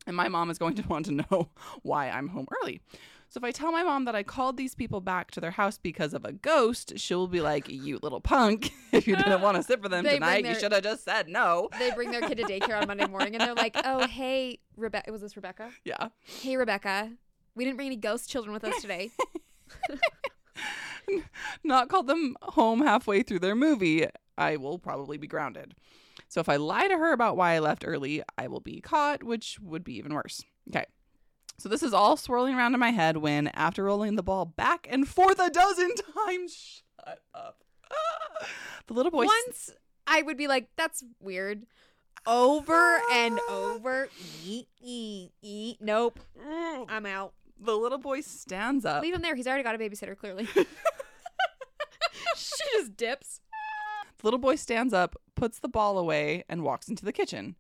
And 0.08 0.16
my 0.16 0.28
mom 0.28 0.50
is 0.50 0.58
going 0.58 0.76
to 0.76 0.84
want 0.88 1.06
to 1.08 1.12
know 1.14 1.50
why 1.82 2.10
I'm 2.10 2.28
home 2.28 2.48
early. 2.62 2.82
So 3.30 3.40
if 3.40 3.44
I 3.44 3.52
tell 3.52 3.72
my 3.72 3.84
mom 3.84 4.06
that 4.06 4.16
I 4.16 4.24
called 4.24 4.56
these 4.56 4.76
people 4.76 5.02
back 5.02 5.32
to 5.32 5.42
their 5.42 5.52
house 5.52 5.78
because 5.78 6.14
of 6.14 6.24
a 6.26 6.32
ghost, 6.32 6.94
she'll 6.98 7.28
be 7.28 7.42
like, 7.42 7.68
You 7.68 8.00
little 8.02 8.22
punk. 8.22 8.72
If 8.92 9.08
you 9.08 9.18
didn't 9.18 9.42
want 9.42 9.58
to 9.58 9.64
sit 9.64 9.82
for 9.82 9.90
them 9.90 10.06
They 10.06 10.14
tonight, 10.14 10.46
you 10.46 10.56
should 10.56 10.72
have 10.72 10.84
just 10.84 11.04
said 11.04 11.28
no. 11.28 11.68
They 11.78 11.92
bring 11.92 12.12
their 12.12 12.22
kid 12.22 12.38
to 12.38 12.44
daycare 12.44 12.80
on 12.80 12.88
Monday 12.88 13.08
morning 13.08 13.36
and 13.36 13.42
they're 13.42 13.54
like, 13.54 13.76
oh, 13.84 14.08
hey, 14.08 14.60
Rebecca. 14.78 15.12
Was 15.12 15.20
this 15.20 15.36
Rebecca? 15.36 15.70
Yeah. 15.84 16.08
Hey, 16.24 16.56
Rebecca. 16.56 17.12
We 17.56 17.66
didn't 17.66 17.76
bring 17.76 17.88
any 17.88 17.98
ghost 17.98 18.30
children 18.30 18.54
with 18.54 18.64
us 18.64 18.82
today. 18.82 19.12
not 21.64 21.90
call 21.90 22.04
them 22.04 22.36
home 22.42 22.82
halfway 22.82 23.22
through 23.24 23.40
their 23.40 23.56
movie, 23.56 24.08
I 24.38 24.58
will 24.58 24.80
probably 24.80 25.18
be 25.18 25.28
grounded. 25.28 25.76
So 26.28 26.42
if 26.42 26.50
I 26.50 26.56
lie 26.56 26.88
to 26.88 26.98
her 26.98 27.14
about 27.14 27.38
why 27.38 27.54
I 27.54 27.60
left 27.60 27.84
early, 27.86 28.24
I 28.38 28.48
will 28.48 28.60
be 28.60 28.82
caught, 28.82 29.24
which 29.24 29.60
would 29.62 29.84
be 29.84 29.98
even 29.98 30.14
worse. 30.14 30.44
Okay. 30.70 30.86
So 31.58 31.70
this 31.70 31.84
is 31.84 31.94
all 31.94 32.18
swirling 32.18 32.56
around 32.56 32.74
in 32.74 32.80
my 32.80 32.92
head 32.92 33.18
when, 33.18 33.48
after 33.50 33.84
rolling 33.86 34.16
the 34.16 34.24
ball 34.24 34.46
back 34.46 34.88
and 34.90 35.08
forth 35.08 35.40
a 35.40 35.50
dozen 35.50 35.92
times, 36.28 36.84
shut 37.00 37.20
up. 37.34 37.64
The 38.88 38.94
little 38.94 39.12
boy. 39.12 39.26
Once 39.26 39.72
I 40.06 40.22
would 40.22 40.38
be 40.38 40.48
like, 40.48 40.68
that's 40.76 41.04
weird. 41.22 41.66
Over 42.28 43.00
and 43.12 43.40
over. 43.50 44.10
Eat, 44.46 44.68
eat, 44.82 45.32
eat. 45.42 45.78
Nope. 45.80 46.20
Mm. 46.40 46.86
I'm 46.90 47.06
out. 47.06 47.34
the 47.60 47.76
little 47.76 47.98
boy 47.98 48.22
stands 48.22 48.86
up. 48.86 49.02
Leave 49.02 49.14
him 49.16 49.22
there. 49.22 49.36
He's 49.36 49.48
already 49.48 49.64
got 49.64 49.76
a 49.76 49.78
babysitter, 49.78 50.18
clearly. 50.18 50.46
she 52.36 52.64
just 52.74 52.98
dips. 52.98 53.42
The 54.18 54.28
little 54.28 54.40
boy 54.40 54.56
stands 54.56 54.94
up, 54.94 55.16
puts 55.36 55.60
the 55.60 55.68
ball 55.70 55.98
away, 55.98 56.44
and 56.50 56.64
walks 56.64 56.88
into 56.90 57.06
the 57.06 57.14
kitchen. 57.14 57.56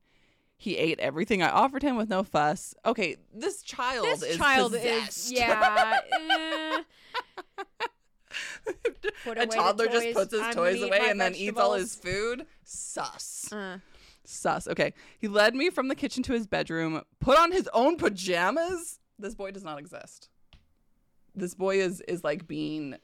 He 0.65 0.77
ate 0.77 0.99
everything 0.99 1.43
I 1.43 1.51
offered 1.51 1.83
him 1.83 1.95
with 1.95 2.09
no 2.09 2.23
fuss. 2.23 2.73
Okay, 2.83 3.17
this 3.31 3.61
child 3.61 4.07
This 4.07 4.23
is 4.23 4.37
child 4.37 4.71
possessed. 4.71 5.31
is, 5.31 5.31
yeah. 5.31 5.99
eh. 6.11 6.81
A 9.27 9.45
toddler 9.45 9.85
just 9.85 10.11
puts 10.13 10.31
his 10.33 10.41
I'm 10.41 10.55
toys 10.55 10.81
away 10.81 11.01
and 11.03 11.21
then 11.21 11.35
eats 11.35 11.59
all 11.59 11.75
his 11.75 11.93
food. 11.95 12.47
Sus. 12.63 13.53
Uh, 13.53 13.77
Sus. 14.23 14.67
Okay. 14.67 14.93
He 15.19 15.27
led 15.27 15.53
me 15.53 15.69
from 15.69 15.87
the 15.87 15.93
kitchen 15.93 16.23
to 16.23 16.33
his 16.33 16.47
bedroom, 16.47 17.03
put 17.19 17.37
on 17.37 17.51
his 17.51 17.69
own 17.71 17.97
pajamas. 17.97 18.97
This 19.19 19.35
boy 19.35 19.51
does 19.51 19.63
not 19.63 19.77
exist. 19.77 20.29
This 21.35 21.53
boy 21.53 21.77
is 21.79 22.01
is 22.07 22.23
like 22.23 22.47
being 22.47 22.95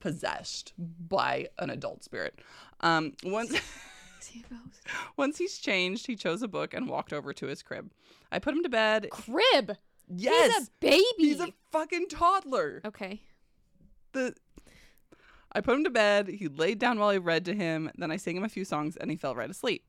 possessed 0.00 0.72
by 0.78 1.48
an 1.58 1.68
adult 1.68 2.04
spirit. 2.04 2.38
Um 2.80 3.12
once 3.22 3.54
once 5.16 5.38
he's 5.38 5.58
changed, 5.58 6.06
he 6.06 6.16
chose 6.16 6.42
a 6.42 6.48
book 6.48 6.74
and 6.74 6.88
walked 6.88 7.12
over 7.12 7.32
to 7.32 7.46
his 7.46 7.62
crib. 7.62 7.90
I 8.30 8.38
put 8.38 8.54
him 8.54 8.62
to 8.62 8.68
bed. 8.68 9.08
Crib. 9.10 9.76
Yes. 10.08 10.54
He's 10.56 10.66
a 10.66 10.70
baby. 10.80 11.04
He's 11.18 11.40
a 11.40 11.52
fucking 11.70 12.08
toddler. 12.08 12.80
okay. 12.84 13.22
The 14.12 14.34
I 15.54 15.60
put 15.60 15.76
him 15.76 15.84
to 15.84 15.90
bed. 15.90 16.28
He 16.28 16.48
laid 16.48 16.78
down 16.78 16.98
while 16.98 17.10
I 17.10 17.18
read 17.18 17.44
to 17.44 17.54
him. 17.54 17.90
Then 17.96 18.10
I 18.10 18.16
sang 18.16 18.36
him 18.36 18.44
a 18.44 18.48
few 18.48 18.64
songs 18.64 18.96
and 18.96 19.10
he 19.10 19.16
fell 19.16 19.34
right 19.34 19.50
asleep. 19.50 19.84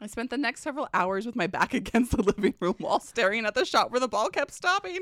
I 0.00 0.06
spent 0.06 0.28
the 0.30 0.36
next 0.36 0.60
several 0.62 0.88
hours 0.92 1.24
with 1.24 1.36
my 1.36 1.46
back 1.46 1.72
against 1.74 2.12
the 2.12 2.22
living 2.22 2.54
room 2.60 2.76
wall, 2.78 3.00
staring 3.00 3.46
at 3.46 3.54
the 3.54 3.64
shot 3.64 3.90
where 3.90 4.00
the 4.00 4.08
ball 4.08 4.28
kept 4.28 4.52
stopping. 4.52 5.00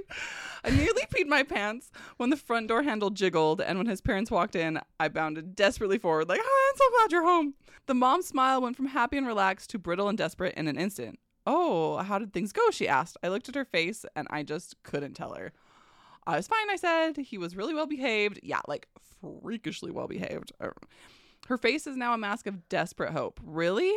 I 0.63 0.71
nearly 0.71 1.03
peed 1.15 1.27
my 1.27 1.43
pants 1.43 1.91
when 2.17 2.31
the 2.31 2.37
front 2.37 2.69
door 2.69 2.83
handle 2.83 3.11
jiggled, 3.11 3.61
and 3.61 3.79
when 3.79 3.87
his 3.87 4.01
parents 4.01 4.31
walked 4.31 4.57
in, 4.57 4.81
I 5.01 5.09
bounded 5.09 5.57
desperately 5.57 5.99
forward, 5.99 6.29
like, 6.29 6.41
oh, 6.43 6.71
I'm 6.73 6.79
so 6.79 6.97
glad 6.97 7.13
you're 7.13 7.27
home. 7.27 7.55
The 7.87 7.95
mom's 7.95 8.27
smile 8.27 8.63
went 8.63 8.77
from 8.77 8.87
happy 8.87 9.19
and 9.19 9.27
relaxed 9.27 9.71
to 9.71 9.79
brittle 9.79 10.09
and 10.09 10.17
desperate 10.17 10.55
in 10.55 10.69
an 10.69 10.79
instant. 10.79 11.19
Oh, 11.47 11.99
how 11.99 12.19
did 12.19 12.33
things 12.33 12.53
go? 12.53 12.71
She 12.71 12.89
asked. 12.89 13.19
I 13.23 13.29
looked 13.29 13.49
at 13.49 13.55
her 13.55 13.67
face 13.67 14.07
and 14.17 14.27
I 14.31 14.43
just 14.43 14.83
couldn't 14.83 15.15
tell 15.15 15.35
her. 15.35 15.53
I 16.27 16.37
was 16.37 16.49
fine, 16.49 16.71
I 16.71 16.77
said. 16.77 17.19
He 17.19 17.37
was 17.37 17.55
really 17.55 17.75
well 17.75 17.87
behaved. 17.87 18.41
Yeah, 18.43 18.61
like 18.67 18.89
freakishly 19.21 19.91
well 19.91 20.09
behaved. 20.09 20.53
Her 21.49 21.59
face 21.59 21.87
is 21.87 21.97
now 21.97 22.15
a 22.15 22.19
mask 22.19 22.47
of 22.47 22.69
desperate 22.71 23.13
hope. 23.13 23.41
Really? 23.45 23.93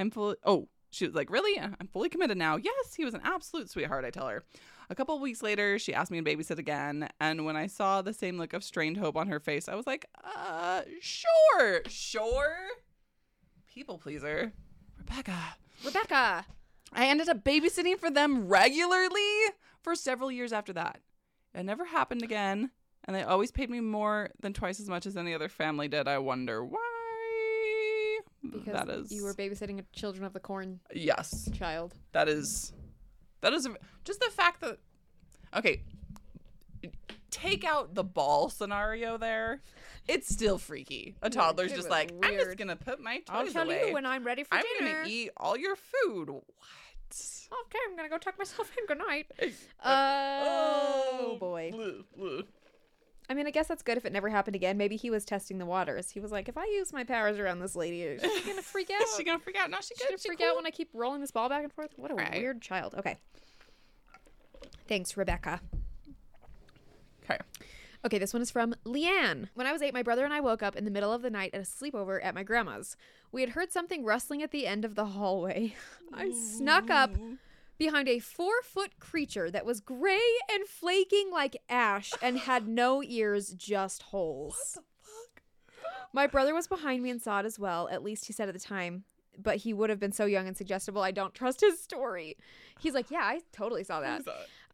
I'm 0.00 0.10
fully. 0.10 0.36
Oh, 0.44 0.68
she 0.90 1.06
was 1.06 1.14
like, 1.14 1.30
Really? 1.30 1.58
I'm 1.60 1.88
fully 1.92 2.08
committed 2.08 2.38
now. 2.38 2.56
Yes, 2.56 2.94
he 2.96 3.04
was 3.04 3.14
an 3.14 3.20
absolute 3.22 3.70
sweetheart, 3.70 4.04
I 4.04 4.10
tell 4.10 4.26
her. 4.28 4.42
A 4.88 4.94
couple 4.94 5.14
of 5.14 5.20
weeks 5.20 5.42
later, 5.42 5.78
she 5.78 5.94
asked 5.94 6.10
me 6.10 6.20
to 6.20 6.24
babysit 6.28 6.58
again. 6.58 7.08
And 7.20 7.44
when 7.44 7.54
I 7.56 7.68
saw 7.68 8.02
the 8.02 8.12
same 8.12 8.38
look 8.38 8.52
of 8.54 8.64
strained 8.64 8.96
hope 8.96 9.16
on 9.16 9.28
her 9.28 9.38
face, 9.38 9.68
I 9.68 9.74
was 9.76 9.86
like, 9.86 10.06
Uh, 10.24 10.82
sure, 11.00 11.82
sure. 11.86 12.56
People 13.72 13.98
pleaser. 13.98 14.52
Rebecca. 14.98 15.38
Rebecca. 15.84 16.44
I 16.92 17.06
ended 17.06 17.28
up 17.28 17.44
babysitting 17.44 17.98
for 17.98 18.10
them 18.10 18.48
regularly 18.48 19.36
for 19.82 19.94
several 19.94 20.32
years 20.32 20.52
after 20.52 20.72
that. 20.72 21.00
It 21.54 21.62
never 21.64 21.84
happened 21.84 22.22
again, 22.22 22.70
and 23.04 23.14
they 23.14 23.22
always 23.22 23.50
paid 23.52 23.70
me 23.70 23.80
more 23.80 24.30
than 24.40 24.52
twice 24.52 24.80
as 24.80 24.88
much 24.88 25.06
as 25.06 25.16
any 25.16 25.34
other 25.34 25.48
family 25.48 25.88
did. 25.88 26.08
I 26.08 26.18
wonder 26.18 26.64
why. 26.64 26.89
Because 28.42 28.72
that 28.72 28.88
is 28.88 29.12
you 29.12 29.22
were 29.24 29.34
babysitting 29.34 29.78
a 29.80 29.84
Children 29.92 30.24
of 30.24 30.32
the 30.32 30.40
Corn 30.40 30.80
yes. 30.94 31.50
child. 31.52 31.94
That 32.12 32.28
is 32.28 32.72
that 33.42 33.52
is 33.52 33.68
just 34.04 34.20
the 34.20 34.30
fact 34.30 34.60
that 34.62 34.78
okay. 35.56 35.82
Take 37.30 37.64
out 37.64 37.94
the 37.94 38.02
ball 38.04 38.48
scenario 38.50 39.16
there. 39.16 39.62
It's 40.08 40.28
still 40.28 40.58
freaky. 40.58 41.14
A 41.22 41.30
toddler's 41.30 41.72
just 41.72 41.88
like, 41.88 42.12
I'm 42.22 42.34
just 42.34 42.56
gonna 42.56 42.76
put 42.76 43.00
my 43.00 43.18
toys 43.18 43.24
I'll 43.28 43.46
tell 43.52 43.62
away. 43.66 43.88
you 43.88 43.94
when 43.94 44.04
I'm 44.04 44.24
ready 44.24 44.42
for 44.42 44.54
I'm 44.56 44.64
dinner. 44.78 44.96
gonna 45.02 45.08
eat 45.08 45.30
all 45.36 45.56
your 45.56 45.76
food. 45.76 46.28
What? 46.30 46.42
Okay, 47.66 47.78
I'm 47.88 47.96
gonna 47.96 48.08
go 48.08 48.18
tuck 48.18 48.36
myself 48.38 48.70
in. 48.78 48.86
Good 48.86 48.98
night. 48.98 49.26
Uh, 49.82 50.40
Oh 50.44 51.36
boy. 51.38 51.70
bleh, 51.72 52.04
bleh. 52.18 52.44
I 53.30 53.34
mean, 53.34 53.46
I 53.46 53.50
guess 53.50 53.68
that's 53.68 53.82
good 53.84 53.96
if 53.96 54.04
it 54.04 54.12
never 54.12 54.28
happened 54.28 54.56
again. 54.56 54.76
Maybe 54.76 54.96
he 54.96 55.08
was 55.08 55.24
testing 55.24 55.58
the 55.58 55.64
waters. 55.64 56.10
He 56.10 56.18
was 56.18 56.32
like, 56.32 56.48
if 56.48 56.58
I 56.58 56.64
use 56.64 56.92
my 56.92 57.04
powers 57.04 57.38
around 57.38 57.60
this 57.60 57.76
lady, 57.76 58.02
is 58.02 58.20
she 58.22 58.42
gonna 58.50 58.60
freak 58.62 58.90
out? 58.90 59.00
Is 59.02 59.14
she 59.16 59.22
gonna 59.24 59.38
freak 59.38 59.56
out? 59.56 59.70
No, 59.70 59.78
she 59.80 59.94
She's 59.94 60.04
gonna 60.04 60.18
She 60.18 60.28
freak 60.28 60.40
cool. 60.40 60.48
out 60.48 60.56
when 60.56 60.66
I 60.66 60.70
keep 60.70 60.90
rolling 60.92 61.20
this 61.20 61.30
ball 61.30 61.48
back 61.48 61.62
and 61.62 61.72
forth. 61.72 61.92
What 61.96 62.10
a 62.10 62.14
Right. 62.14 62.32
weird 62.32 62.60
child. 62.60 62.94
Okay. 62.98 63.18
Thanks, 64.88 65.16
Rebecca. 65.16 65.60
Okay. 67.24 67.38
Okay, 68.04 68.18
this 68.18 68.32
one 68.32 68.42
is 68.42 68.50
from 68.50 68.74
Leanne. 68.84 69.48
When 69.54 69.66
I 69.66 69.72
was 69.72 69.82
eight, 69.82 69.94
my 69.94 70.02
brother 70.02 70.24
and 70.24 70.34
I 70.34 70.40
woke 70.40 70.62
up 70.62 70.74
in 70.74 70.84
the 70.84 70.90
middle 70.90 71.12
of 71.12 71.22
the 71.22 71.30
night 71.30 71.54
at 71.54 71.60
a 71.60 71.64
sleepover 71.64 72.18
at 72.24 72.34
my 72.34 72.42
grandma's. 72.42 72.96
We 73.30 73.42
had 73.42 73.50
heard 73.50 73.70
something 73.70 74.04
rustling 74.04 74.42
at 74.42 74.50
the 74.50 74.66
end 74.66 74.84
of 74.84 74.96
the 74.96 75.04
hallway. 75.04 75.74
I 76.12 76.32
snuck 76.32 76.90
up 76.90 77.14
behind 77.80 78.08
a 78.08 78.18
four 78.20 78.62
foot 78.62 79.00
creature 79.00 79.50
that 79.50 79.64
was 79.64 79.80
gray 79.80 80.20
and 80.52 80.68
flaking 80.68 81.30
like 81.32 81.56
ash 81.68 82.12
and 82.22 82.38
had 82.38 82.68
no 82.68 83.02
ears, 83.02 83.54
just 83.54 84.02
holes. 84.04 84.54
What 84.76 84.84
the 84.84 85.02
fuck? 85.10 85.42
My 86.12 86.26
brother 86.26 86.54
was 86.54 86.68
behind 86.68 87.02
me 87.02 87.10
and 87.10 87.20
saw 87.20 87.40
it 87.40 87.46
as 87.46 87.58
well, 87.58 87.88
at 87.90 88.04
least 88.04 88.26
he 88.26 88.32
said 88.34 88.48
at 88.48 88.54
the 88.54 88.60
time. 88.60 89.04
But 89.42 89.56
he 89.56 89.72
would 89.72 89.88
have 89.88 89.98
been 89.98 90.12
so 90.12 90.26
young 90.26 90.46
and 90.46 90.56
suggestible, 90.56 91.00
I 91.00 91.10
don't 91.12 91.32
trust 91.32 91.62
his 91.62 91.80
story. 91.80 92.36
He's 92.78 92.92
like, 92.92 93.10
Yeah, 93.10 93.22
I 93.22 93.40
totally 93.50 93.82
saw 93.84 94.00
that. 94.00 94.22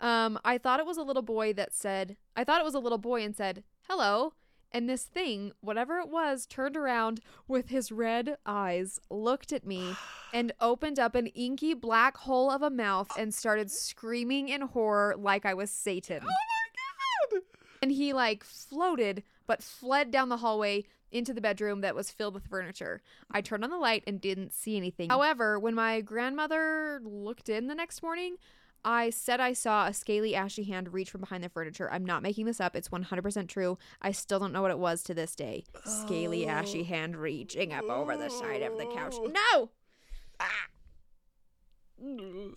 Um, 0.01 0.39
I 0.45 0.59
thought 0.59 0.81
it 0.81 0.87
was 0.87 0.97
a 0.99 1.03
little 1.03 1.23
boy 1.23 1.53
that 1.53 1.73
said, 1.73 2.17
I 2.35 2.43
thought 2.43 2.61
it 2.61 2.65
was 2.65 2.75
a 2.75 2.81
little 2.81 2.99
boy 2.99 3.23
and 3.23 3.37
said, 3.37 3.63
hello. 3.89 4.33
And 4.73 4.89
this 4.89 5.05
thing, 5.05 5.53
whatever 5.61 5.99
it 5.99 6.09
was, 6.09 6.47
turned 6.47 6.77
around 6.77 7.21
with 7.49 7.69
his 7.69 7.91
red 7.91 8.37
eyes, 8.45 9.01
looked 9.11 9.53
at 9.53 9.67
me, 9.67 9.95
and 10.33 10.53
opened 10.61 10.99
up 10.99 11.15
an 11.15 11.29
inky 11.29 11.75
black 11.75 12.17
hole 12.19 12.51
of 12.51 12.63
a 12.63 12.71
mouth 12.71 13.11
and 13.19 13.33
started 13.33 13.71
screaming 13.71 14.49
in 14.49 14.63
horror 14.63 15.15
like 15.17 15.47
I 15.47 15.55
was 15.55 15.71
Satan. 15.71 16.21
Oh 16.23 16.27
my 16.27 17.39
god! 17.39 17.43
And 17.83 17.93
he 17.93 18.13
like 18.13 18.45
floated, 18.45 19.23
but 19.47 19.63
fled 19.63 20.11
down 20.11 20.29
the 20.29 20.39
hallway 20.39 20.85
into 21.11 21.33
the 21.33 21.41
bedroom 21.41 21.81
that 21.81 21.95
was 21.95 22.11
filled 22.11 22.35
with 22.35 22.47
furniture. 22.47 23.01
I 23.31 23.41
turned 23.41 23.65
on 23.65 23.71
the 23.71 23.79
light 23.79 24.05
and 24.07 24.21
didn't 24.21 24.53
see 24.53 24.77
anything. 24.77 25.09
However, 25.09 25.59
when 25.59 25.75
my 25.75 26.01
grandmother 26.01 27.01
looked 27.03 27.49
in 27.49 27.69
the 27.69 27.75
next 27.75 28.03
morning, 28.03 28.37
I 28.89 29.11
said 29.11 29.41
I 29.41 29.53
saw 29.53 29.89
a 29.89 29.93
scaly, 29.93 30.37
ashy 30.37 30.63
hand 30.63 30.95
reach 30.95 31.11
from 31.11 31.21
behind 31.21 31.43
the 31.43 31.49
furniture. 31.49 31.91
I'm 31.91 32.07
not 32.07 32.23
making 32.23 32.47
this 32.47 32.61
up. 32.61 32.77
It's 32.77 32.89
100% 32.89 33.49
true. 33.49 33.79
I 34.01 34.13
still 34.13 34.39
don't 34.39 34.53
know 34.53 34.63
what 34.63 34.71
it 34.71 34.79
was 34.79 35.03
to 35.05 35.15
this 35.15 35.35
day. 35.35 35.65
Scaly, 35.85 36.47
ashy 36.47 36.85
hand 36.85 37.17
reaching 37.17 37.73
up 37.73 37.85
over 37.91 38.17
the 38.17 38.31
side 38.31 38.63
of 38.63 38.79
the 38.79 38.87
couch. 38.87 39.17
No! 39.21 39.71
I'm 42.01 42.55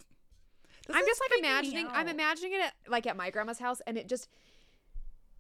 just 1.05 1.21
like 1.21 1.39
imagining. 1.39 1.88
I'm 1.91 2.07
imagining 2.07 2.53
it 2.53 2.62
at, 2.62 2.74
like 2.88 3.07
at 3.07 3.17
my 3.17 3.31
grandma's 3.31 3.57
house, 3.57 3.81
and 3.88 3.98
it 3.98 4.07
just 4.07 4.27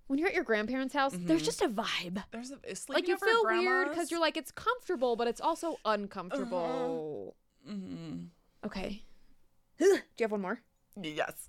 when 0.07 0.17
you're 0.17 0.29
at 0.29 0.33
your 0.33 0.43
grandparents' 0.43 0.95
house, 0.95 1.13
there's 1.15 1.43
just 1.43 1.61
a 1.61 1.69
vibe. 1.69 2.23
There's 2.31 2.49
a 2.49 2.57
Like 2.91 3.07
you 3.07 3.15
feel 3.15 3.45
weird 3.45 3.89
because 3.89 4.09
you're 4.09 4.19
like 4.19 4.37
it's 4.37 4.51
comfortable, 4.51 5.15
but 5.15 5.27
it's 5.27 5.39
also 5.39 5.77
uncomfortable. 5.85 7.35
mm-hmm 7.69 8.25
Okay. 8.65 9.03
Do 9.79 9.85
you 9.85 10.01
have 10.21 10.31
one 10.31 10.41
more? 10.41 10.61
Yes. 11.01 11.47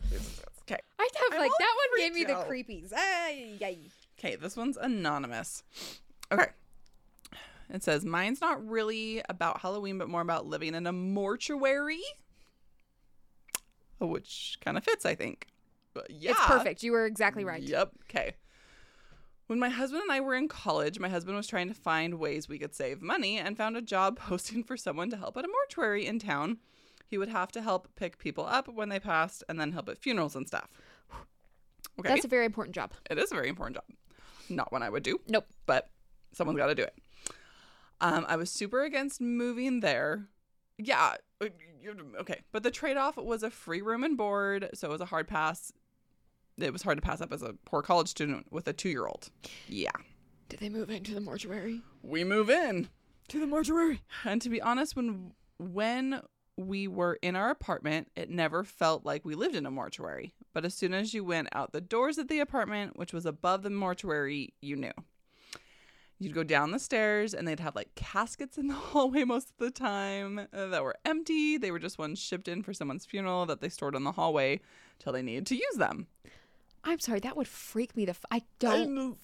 Okay. 0.63 0.81
I 0.99 1.09
have 1.15 1.33
I'm 1.33 1.39
like 1.41 1.51
that 1.59 1.75
one 1.77 1.99
gave 2.01 2.15
me 2.15 2.25
freaked 2.25 2.29
the 2.29 2.37
out. 2.37 2.49
creepies. 2.49 2.93
Ay, 2.95 3.59
ay. 3.63 3.79
Okay, 4.19 4.37
this 4.37 4.57
one's 4.57 4.77
anonymous. 4.77 5.63
Okay. 6.31 6.49
It 7.73 7.83
says, 7.83 8.05
Mine's 8.05 8.41
not 8.41 8.67
really 8.67 9.23
about 9.29 9.61
Halloween, 9.61 9.99
but 9.99 10.09
more 10.09 10.21
about 10.21 10.47
living 10.47 10.75
in 10.75 10.87
a 10.87 10.93
mortuary. 10.93 12.03
Which 13.99 14.59
kind 14.65 14.77
of 14.77 14.85
fits, 14.85 15.07
I 15.07 15.15
think. 15.15 15.47
But 15.95 16.11
yeah. 16.11 16.33
It's 16.33 16.41
perfect. 16.41 16.83
You 16.83 16.93
were 16.93 17.07
exactly 17.07 17.45
right. 17.45 17.63
Yep. 17.63 17.93
Okay. 18.05 18.35
When 19.47 19.59
my 19.59 19.69
husband 19.69 20.03
and 20.03 20.13
I 20.13 20.21
were 20.21 20.35
in 20.35 20.49
college, 20.49 21.01
my 21.01 21.09
husband 21.09 21.37
was 21.37 21.47
trying 21.47 21.69
to 21.69 21.75
find 21.75 22.15
ways 22.15 22.49
we 22.49 22.59
could 22.59 22.75
save 22.75 23.03
money 23.03 23.39
and 23.39 23.57
found 23.57 23.77
a 23.77 23.83
job 23.83 24.17
posting 24.19 24.63
for 24.63 24.77
someone 24.77 25.11
to 25.11 25.17
help 25.17 25.37
at 25.37 25.45
a 25.45 25.49
mortuary 25.49 26.07
in 26.07 26.19
town. 26.19 26.59
He 27.11 27.19
would 27.19 27.29
have 27.29 27.51
to 27.53 27.61
help 27.61 27.89
pick 27.97 28.19
people 28.19 28.47
up 28.47 28.69
when 28.69 28.89
they 28.89 29.01
passed 29.01 29.43
and 29.49 29.59
then 29.61 29.73
help 29.73 29.89
at 29.89 29.99
funerals 29.99 30.37
and 30.37 30.47
stuff. 30.47 30.69
Okay. 31.99 32.09
That's 32.09 32.25
a 32.25 32.29
very 32.29 32.45
important 32.47 32.73
job. 32.75 32.93
It 33.11 33.19
is 33.19 33.33
a 33.33 33.35
very 33.35 33.49
important 33.49 33.75
job. 33.77 33.85
Not 34.49 34.71
one 34.71 34.85
I 34.85 34.89
would 34.89 35.03
do. 35.03 35.19
Nope. 35.29 35.47
But 35.67 35.91
someone's 36.33 36.57
got 36.59 36.69
to 36.69 36.75
do 36.77 36.85
it. 36.85 36.95
Um, 38.01 38.25
I 38.29 38.37
was 38.37 38.49
super 38.49 38.85
against 38.85 39.21
moving 39.21 39.81
there. 39.81 40.29
Yeah. 40.79 41.17
uh, 41.41 41.47
Okay. 42.21 42.43
But 42.53 42.63
the 42.63 42.71
trade 42.71 42.97
off 42.97 43.17
was 43.17 43.43
a 43.43 43.51
free 43.51 43.83
room 43.83 44.05
and 44.05 44.17
board. 44.17 44.71
So 44.75 44.89
it 44.89 44.93
was 44.93 45.01
a 45.01 45.07
hard 45.07 45.27
pass. 45.27 45.73
It 46.59 46.73
was 46.73 46.83
hard 46.83 46.97
to 46.99 47.03
pass 47.03 47.21
up 47.21 47.33
as 47.33 47.43
a 47.43 47.55
poor 47.65 47.83
college 47.83 48.09
student 48.09 48.47
with 48.53 48.69
a 48.69 48.73
two 48.73 48.89
year 48.89 49.07
old. 49.07 49.31
Yeah. 49.67 49.91
Did 50.49 50.61
they 50.61 50.69
move 50.69 50.91
into 50.91 51.13
the 51.13 51.21
mortuary? 51.21 51.83
We 52.03 52.23
move 52.23 52.51
in. 52.51 52.89
To 53.29 53.41
the 53.41 53.47
mortuary. 53.47 54.01
And 54.25 54.41
to 54.43 54.49
be 54.49 54.63
honest, 54.63 54.95
when 54.95 55.33
when 55.59 56.23
we 56.67 56.89
were 56.89 57.19
in 57.23 57.37
our 57.37 57.51
apartment, 57.51 58.09
it 58.17 58.31
never 58.31 58.65
felt 58.65 59.05
like 59.05 59.25
we 59.25 59.35
lived 59.35 59.55
in 59.55 59.67
a 59.67 59.71
mortuary. 59.71 60.33
But 60.53 60.65
as 60.65 60.75
soon 60.75 60.95
as 60.95 61.15
you 61.15 61.25
went 61.25 61.49
out 61.53 61.73
the 61.73 61.81
doors 61.81 62.19
of 62.19 62.29
the 62.29 62.41
apartment, 62.41 62.97
which 62.99 63.13
was 63.13 63.27
above 63.27 63.63
the 63.63 63.71
mortuary, 63.71 64.55
you 64.61 64.77
knew. 64.77 64.93
You'd 66.19 66.35
go 66.35 66.45
down 66.45 66.71
the 66.71 66.79
stairs 66.79 67.33
and 67.33 67.49
they'd 67.49 67.61
have 67.61 67.75
like 67.75 67.95
caskets 67.95 68.59
in 68.59 68.69
the 68.69 68.75
hallway 68.93 69.25
most 69.25 69.51
of 69.51 69.57
the 69.59 69.71
time 69.71 70.39
uh, 70.53 70.67
that 70.67 70.85
were 70.85 70.97
empty. 71.05 71.57
They 71.57 71.71
were 71.71 71.79
just 71.79 71.99
ones 71.99 72.19
shipped 72.19 72.47
in 72.47 72.63
for 72.63 72.75
someone's 72.75 73.07
funeral 73.07 73.47
that 73.47 73.61
they 73.63 73.71
stored 73.71 73.95
in 73.95 74.05
the 74.05 74.13
hallway 74.13 74.61
till 74.99 75.15
they 75.15 75.23
needed 75.23 75.47
to 75.47 75.57
use 75.57 75.77
them. 75.77 76.09
I'm 76.85 76.99
sorry. 76.99 77.21
That 77.21 77.37
would 77.37 77.49
freak 77.49 77.97
me. 77.97 78.05
The 78.05 78.11
f- 78.11 78.25
I 78.31 78.43
don't. 78.59 79.17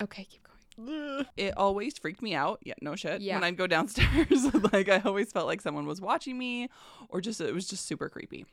Okay, 0.00 0.24
keep 0.24 0.44
going. 0.44 0.47
It 1.36 1.56
always 1.56 1.98
freaked 1.98 2.22
me 2.22 2.34
out. 2.34 2.60
Yeah, 2.62 2.74
no 2.80 2.94
shit. 2.94 3.20
Yeah. 3.20 3.36
When 3.36 3.44
I'd 3.44 3.56
go 3.56 3.66
downstairs, 3.66 4.46
like 4.72 4.88
I 4.88 5.00
always 5.04 5.32
felt 5.32 5.46
like 5.46 5.60
someone 5.60 5.86
was 5.86 6.00
watching 6.00 6.38
me, 6.38 6.68
or 7.08 7.20
just 7.20 7.40
it 7.40 7.54
was 7.54 7.68
just 7.68 7.86
super 7.86 8.08
creepy. 8.08 8.46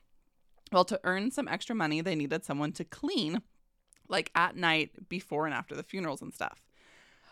Well, 0.71 0.85
to 0.85 0.99
earn 1.03 1.31
some 1.31 1.47
extra 1.47 1.75
money, 1.75 2.01
they 2.01 2.15
needed 2.15 2.43
someone 2.43 2.71
to 2.73 2.83
clean, 2.83 3.41
like 4.07 4.31
at 4.35 4.55
night 4.55 5.09
before 5.09 5.45
and 5.45 5.53
after 5.53 5.75
the 5.75 5.83
funerals 5.83 6.21
and 6.21 6.33
stuff. 6.33 6.63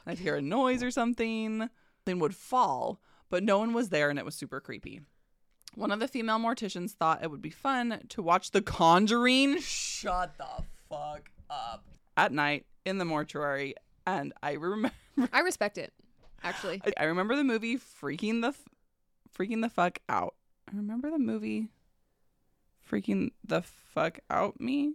I'd 0.06 0.20
hear 0.20 0.36
a 0.36 0.42
noise 0.42 0.84
or 0.84 0.92
something, 0.92 1.70
thing 2.06 2.20
would 2.20 2.36
fall, 2.36 3.02
but 3.30 3.44
no 3.44 3.58
one 3.58 3.74
was 3.74 3.90
there, 3.90 4.10
and 4.10 4.20
it 4.20 4.26
was 4.26 4.36
super 4.36 4.60
creepy. 4.60 5.02
One 5.76 5.92
of 5.92 6.00
the 6.00 6.08
female 6.08 6.38
morticians 6.38 6.92
thought 6.92 7.24
it 7.24 7.32
would 7.32 7.42
be 7.42 7.50
fun 7.50 8.02
to 8.10 8.22
watch 8.22 8.52
The 8.52 8.62
Conjuring. 8.62 9.60
Shut 9.62 10.38
the 10.38 10.64
fuck 10.88 11.32
up. 11.50 11.86
At 12.16 12.32
night 12.32 12.68
in 12.86 13.00
the 13.00 13.06
mortuary, 13.06 13.74
and 14.06 14.34
I 14.42 14.54
remember 14.54 14.96
I 15.32 15.40
respect 15.42 15.78
it. 15.78 15.94
Actually, 16.44 16.82
I, 16.86 16.94
I 17.02 17.04
remember 17.06 17.36
the 17.36 17.44
movie 17.44 17.78
freaking 17.78 18.42
the 18.42 18.50
f- 18.50 18.62
freaking 19.38 19.62
the 19.62 19.70
fuck 19.70 20.00
out. 20.10 20.36
I 20.72 20.76
remember 20.76 21.10
the 21.12 21.20
movie 21.20 21.70
freaking 22.90 23.32
the 23.46 23.62
fuck 23.62 24.20
out 24.30 24.60
me. 24.60 24.94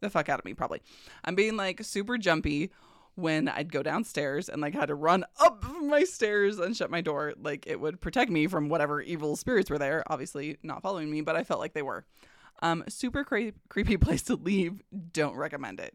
The 0.00 0.10
fuck 0.10 0.28
out 0.28 0.38
of 0.38 0.44
me 0.44 0.54
probably. 0.54 0.82
I'm 1.24 1.34
being 1.34 1.56
like 1.56 1.82
super 1.82 2.18
jumpy 2.18 2.70
when 3.14 3.48
I'd 3.48 3.72
go 3.72 3.82
downstairs 3.82 4.48
and 4.48 4.60
like 4.60 4.74
had 4.74 4.86
to 4.86 4.94
run 4.94 5.24
up 5.40 5.64
my 5.82 6.04
stairs 6.04 6.58
and 6.58 6.76
shut 6.76 6.90
my 6.90 7.00
door, 7.00 7.32
like 7.40 7.66
it 7.66 7.80
would 7.80 8.00
protect 8.00 8.30
me 8.30 8.46
from 8.46 8.68
whatever 8.68 9.00
evil 9.00 9.36
spirits 9.36 9.70
were 9.70 9.78
there. 9.78 10.04
Obviously, 10.08 10.58
not 10.62 10.82
following 10.82 11.10
me, 11.10 11.22
but 11.22 11.34
I 11.34 11.42
felt 11.42 11.60
like 11.60 11.72
they 11.72 11.82
were. 11.82 12.04
Um, 12.62 12.84
super 12.88 13.24
cre- 13.24 13.50
creepy 13.68 13.96
place 13.98 14.22
to 14.24 14.36
leave. 14.36 14.82
Don't 15.12 15.36
recommend 15.36 15.80
it. 15.80 15.94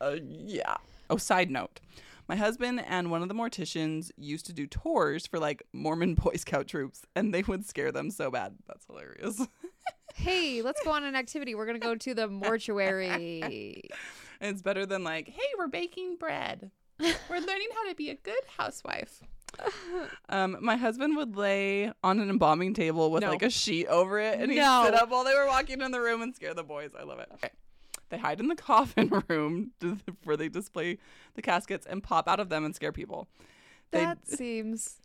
uh, 0.00 0.16
yeah. 0.22 0.76
Oh, 1.10 1.16
side 1.16 1.50
note. 1.50 1.80
My 2.28 2.34
husband 2.36 2.82
and 2.84 3.10
one 3.10 3.22
of 3.22 3.28
the 3.28 3.34
morticians 3.34 4.10
used 4.16 4.46
to 4.46 4.52
do 4.52 4.66
tours 4.66 5.26
for 5.26 5.38
like 5.38 5.62
Mormon 5.72 6.14
Boy 6.22 6.34
Scout 6.36 6.66
troops, 6.66 7.02
and 7.14 7.32
they 7.32 7.42
would 7.42 7.64
scare 7.64 7.92
them 7.92 8.10
so 8.10 8.30
bad. 8.30 8.54
That's 8.66 8.84
hilarious. 8.86 9.46
Hey, 10.18 10.62
let's 10.62 10.82
go 10.82 10.92
on 10.92 11.04
an 11.04 11.14
activity. 11.14 11.54
We're 11.54 11.66
gonna 11.66 11.78
go 11.78 11.94
to 11.94 12.14
the 12.14 12.26
mortuary. 12.26 13.82
it's 14.40 14.62
better 14.62 14.86
than 14.86 15.04
like, 15.04 15.28
hey, 15.28 15.42
we're 15.58 15.68
baking 15.68 16.16
bread. 16.16 16.70
We're 16.98 17.12
learning 17.40 17.68
how 17.74 17.86
to 17.90 17.94
be 17.94 18.08
a 18.08 18.14
good 18.14 18.40
housewife. 18.56 19.20
Um, 20.30 20.56
my 20.62 20.76
husband 20.76 21.16
would 21.16 21.36
lay 21.36 21.92
on 22.02 22.18
an 22.18 22.30
embalming 22.30 22.72
table 22.72 23.10
with 23.10 23.24
No. 23.24 23.30
like 23.30 23.42
a 23.42 23.50
sheet 23.50 23.88
over 23.88 24.18
it, 24.18 24.40
and 24.40 24.50
he'd 24.50 24.56
No. 24.58 24.84
sit 24.86 24.94
up 24.94 25.10
while 25.10 25.22
they 25.24 25.34
were 25.34 25.46
walking 25.46 25.82
in 25.82 25.90
the 25.90 26.00
room 26.00 26.22
and 26.22 26.34
scare 26.34 26.54
the 26.54 26.64
boys. 26.64 26.92
I 26.98 27.02
love 27.04 27.18
it. 27.18 27.28
Okay. 27.34 27.50
They 28.08 28.18
hide 28.18 28.40
in 28.40 28.48
the 28.48 28.54
coffin 28.56 29.10
room 29.28 29.72
where 30.24 30.36
they 30.36 30.48
display 30.48 30.98
the 31.34 31.42
caskets 31.42 31.86
and 31.86 32.02
pop 32.02 32.28
out 32.28 32.40
of 32.40 32.48
them 32.48 32.64
and 32.64 32.74
scare 32.74 32.92
people. 32.92 33.28
They- 33.90 34.00
That 34.04 34.26
seems 34.26 34.96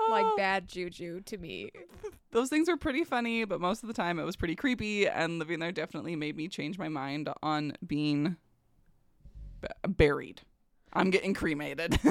uh, 0.00 0.10
like 0.10 0.24
Oh, 0.26 0.34
bad 0.36 0.66
juju 0.68 1.20
to 1.20 1.38
me. 1.38 1.70
those 2.32 2.48
things 2.48 2.68
were 2.68 2.76
pretty 2.76 3.04
funny, 3.04 3.44
but 3.44 3.60
most 3.60 3.82
of 3.82 3.86
the 3.88 3.94
time 3.94 4.18
it 4.18 4.24
was 4.24 4.36
pretty 4.36 4.56
creepy. 4.56 5.06
And 5.08 5.38
living 5.38 5.60
there 5.60 5.70
definitely 5.72 6.16
made 6.16 6.36
me 6.36 6.48
change 6.48 6.78
my 6.78 6.88
mind 6.88 7.28
on 7.42 7.74
being 7.86 8.36
b- 9.60 9.68
buried. 9.86 10.42
I'm 10.94 11.10
getting 11.10 11.32
cremated. 11.34 11.92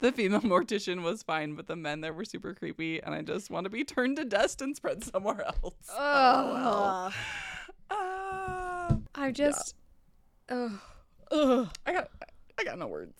the 0.00 0.10
female 0.12 0.40
mortician 0.40 1.02
was 1.02 1.22
fine, 1.22 1.54
but 1.54 1.66
the 1.66 1.76
men 1.76 2.00
there 2.00 2.12
were 2.12 2.24
super 2.24 2.52
creepy, 2.54 3.00
and 3.02 3.14
I 3.14 3.22
just 3.22 3.48
want 3.50 3.64
to 3.64 3.70
be 3.70 3.84
turned 3.84 4.16
to 4.16 4.24
dust 4.24 4.60
and 4.60 4.74
spread 4.76 5.04
somewhere 5.04 5.44
else. 5.46 5.88
Oh, 5.92 7.12
Ah. 7.90 8.96
I 9.14 9.32
just. 9.32 9.74
Ugh. 10.48 10.72
Ugh. 11.30 11.68
I 11.86 11.92
got, 11.92 12.10
I 12.58 12.64
got 12.64 12.78
no 12.78 12.86
words. 12.86 13.14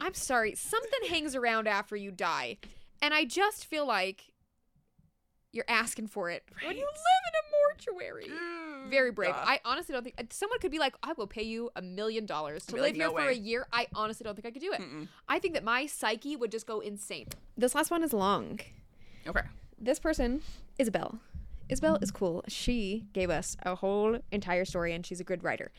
I'm 0.00 0.14
sorry. 0.14 0.54
Something 0.54 1.08
hangs 1.08 1.34
around 1.34 1.68
after 1.68 1.96
you 1.96 2.10
die, 2.10 2.58
and 3.02 3.14
I 3.14 3.24
just 3.24 3.66
feel 3.66 3.86
like 3.86 4.32
you're 5.52 5.64
asking 5.68 6.08
for 6.08 6.30
it 6.30 6.42
when 6.64 6.76
you 6.76 6.82
live 6.84 7.24
in 7.28 7.34
a 7.38 7.98
mortuary. 8.00 8.90
Very 8.90 9.12
brave. 9.12 9.30
Yeah. 9.30 9.44
I 9.46 9.60
honestly 9.64 9.92
don't 9.92 10.02
think 10.02 10.16
someone 10.30 10.58
could 10.58 10.72
be 10.72 10.78
like, 10.78 10.94
"I 11.02 11.12
will 11.16 11.26
pay 11.26 11.44
you 11.44 11.70
a 11.76 11.82
million 11.82 12.26
dollars 12.26 12.66
to 12.66 12.74
live 12.74 12.82
like, 12.82 12.94
here 12.96 13.06
"No 13.06 13.12
for 13.12 13.28
a 13.28 13.34
year." 13.34 13.66
I 13.72 13.86
honestly 13.94 14.24
don't 14.24 14.34
think 14.34 14.46
I 14.46 14.50
could 14.50 14.62
do 14.62 14.72
it. 14.72 14.80
Mm-mm. 14.80 15.08
I 15.28 15.38
think 15.38 15.54
that 15.54 15.64
my 15.64 15.86
psyche 15.86 16.36
would 16.36 16.50
just 16.50 16.66
go 16.66 16.80
insane. 16.80 17.28
This 17.56 17.74
last 17.74 17.90
one 17.90 18.02
is 18.02 18.12
long. 18.12 18.60
Okay. 19.26 19.42
This 19.78 19.98
person, 19.98 20.42
Isabel. 20.78 21.18
Isabel 21.68 21.98
is 22.00 22.10
cool. 22.10 22.44
She 22.48 23.06
gave 23.12 23.30
us 23.30 23.56
a 23.62 23.74
whole 23.74 24.18
entire 24.30 24.64
story, 24.64 24.92
and 24.92 25.04
she's 25.04 25.20
a 25.20 25.24
good 25.24 25.42
writer. 25.42 25.72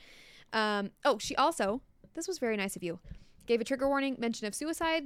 Um, 0.53 0.91
oh, 1.03 1.17
she 1.19 1.35
also, 1.35 1.81
this 2.13 2.27
was 2.27 2.39
very 2.39 2.57
nice 2.57 2.75
of 2.75 2.83
you, 2.83 2.99
gave 3.45 3.61
a 3.61 3.63
trigger 3.63 3.87
warning, 3.87 4.15
mention 4.19 4.47
of 4.47 4.55
suicide, 4.55 5.03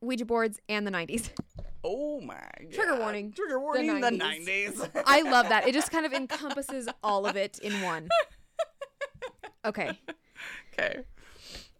Ouija 0.00 0.24
boards, 0.24 0.60
and 0.68 0.86
the 0.86 0.90
90s. 0.90 1.30
Oh 1.84 2.20
my 2.20 2.34
god. 2.34 2.72
Trigger 2.72 2.96
warning. 2.96 3.32
Trigger 3.32 3.58
warning. 3.58 4.00
The 4.00 4.10
90s. 4.10 4.74
90s. 4.76 5.02
I 5.04 5.22
love 5.22 5.48
that. 5.48 5.66
It 5.66 5.72
just 5.72 5.90
kind 5.90 6.06
of 6.06 6.12
encompasses 6.12 6.88
all 7.02 7.26
of 7.26 7.34
it 7.34 7.58
in 7.58 7.82
one. 7.82 8.08
Okay. 9.64 10.00
okay. 10.72 11.02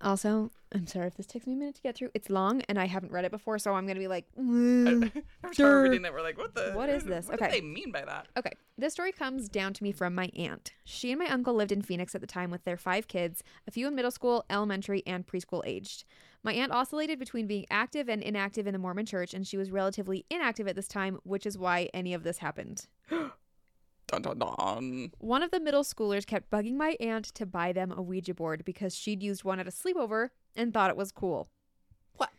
Also, 0.03 0.51
I'm 0.75 0.87
sorry 0.87 1.07
if 1.07 1.15
this 1.15 1.27
takes 1.27 1.47
me 1.47 1.53
a 1.53 1.57
minute 1.57 1.77
to 1.77 1.83
get 1.83 1.97
through. 1.97 2.11
It's 2.15 2.29
long, 2.29 2.63
and 2.63 2.79
I 2.79 2.87
haven't 2.87 3.13
read 3.13 3.25
it 3.25 3.31
before, 3.31 3.59
so 3.59 3.75
I'm 3.75 3.85
going 3.85 3.95
to 3.97 4.01
be 4.01 4.09
like, 4.09 4.27
I'm 4.37 5.13
mm, 5.13 5.13
sure 5.53 5.83
reading 5.83 6.03
that 6.03 6.13
we're 6.13 6.23
like, 6.23 6.39
what 6.39 6.55
the? 6.55 6.73
What 6.75 6.89
is 6.89 7.05
this? 7.07 7.29
What 7.29 7.41
Okay. 7.41 7.47
do 7.47 7.53
they 7.53 7.61
mean 7.61 7.93
by 7.93 8.05
that? 8.05 8.27
Okay, 8.37 8.53
this 8.77 8.93
story 8.95 9.13
comes 9.13 9.49
down 9.49 9.75
to 9.75 9.83
me 9.83 9.93
from 9.93 10.15
my 10.15 10.31
aunt. 10.37 10.73
She 10.85 11.13
and 11.13 11.19
my 11.21 11.29
uncle 11.29 11.55
lived 11.55 11.73
in 11.73 11.83
Phoenix 11.83 12.15
at 12.15 12.21
the 12.21 12.27
time 12.27 12.51
with 12.51 12.65
their 12.65 12.77
five 12.77 13.07
kids, 13.07 13.43
a 13.69 13.71
few 13.71 13.87
in 13.87 13.95
middle 13.95 14.11
school, 14.11 14.45
elementary, 14.51 15.03
and 15.07 15.27
preschool 15.27 15.63
aged. 15.65 16.05
My 16.43 16.53
aunt 16.53 16.73
oscillated 16.73 17.21
between 17.21 17.47
being 17.47 17.67
active 17.71 18.09
and 18.09 18.23
inactive 18.23 18.67
in 18.67 18.73
the 18.73 18.79
Mormon 18.79 19.07
church, 19.07 19.35
and 19.35 19.47
she 19.47 19.57
was 19.57 19.71
relatively 19.71 20.27
inactive 20.31 20.67
at 20.67 20.75
this 20.75 20.89
time, 20.89 21.21
which 21.23 21.47
is 21.47 21.57
why 21.57 21.89
any 21.95 22.13
of 22.15 22.25
this 22.25 22.39
happened. 22.39 22.87
Dun 24.23 24.39
dun 24.39 24.55
dun. 24.57 25.13
One 25.19 25.43
of 25.43 25.51
the 25.51 25.61
middle 25.61 25.83
schoolers 25.83 26.27
kept 26.27 26.51
bugging 26.51 26.75
my 26.75 26.97
aunt 27.01 27.27
to 27.35 27.47
buy 27.47 27.73
them 27.73 27.93
a 27.93 28.01
Ouija 28.01 28.35
board 28.35 28.65
because 28.65 28.95
she'd 28.95 29.23
used 29.23 29.45
one 29.45 29.61
at 29.61 29.69
a 29.69 29.71
sleepover 29.71 30.31
and 30.57 30.73
thought 30.73 30.91
it 30.91 30.97
was 30.97 31.13
cool. 31.13 31.49
What? 32.17 32.31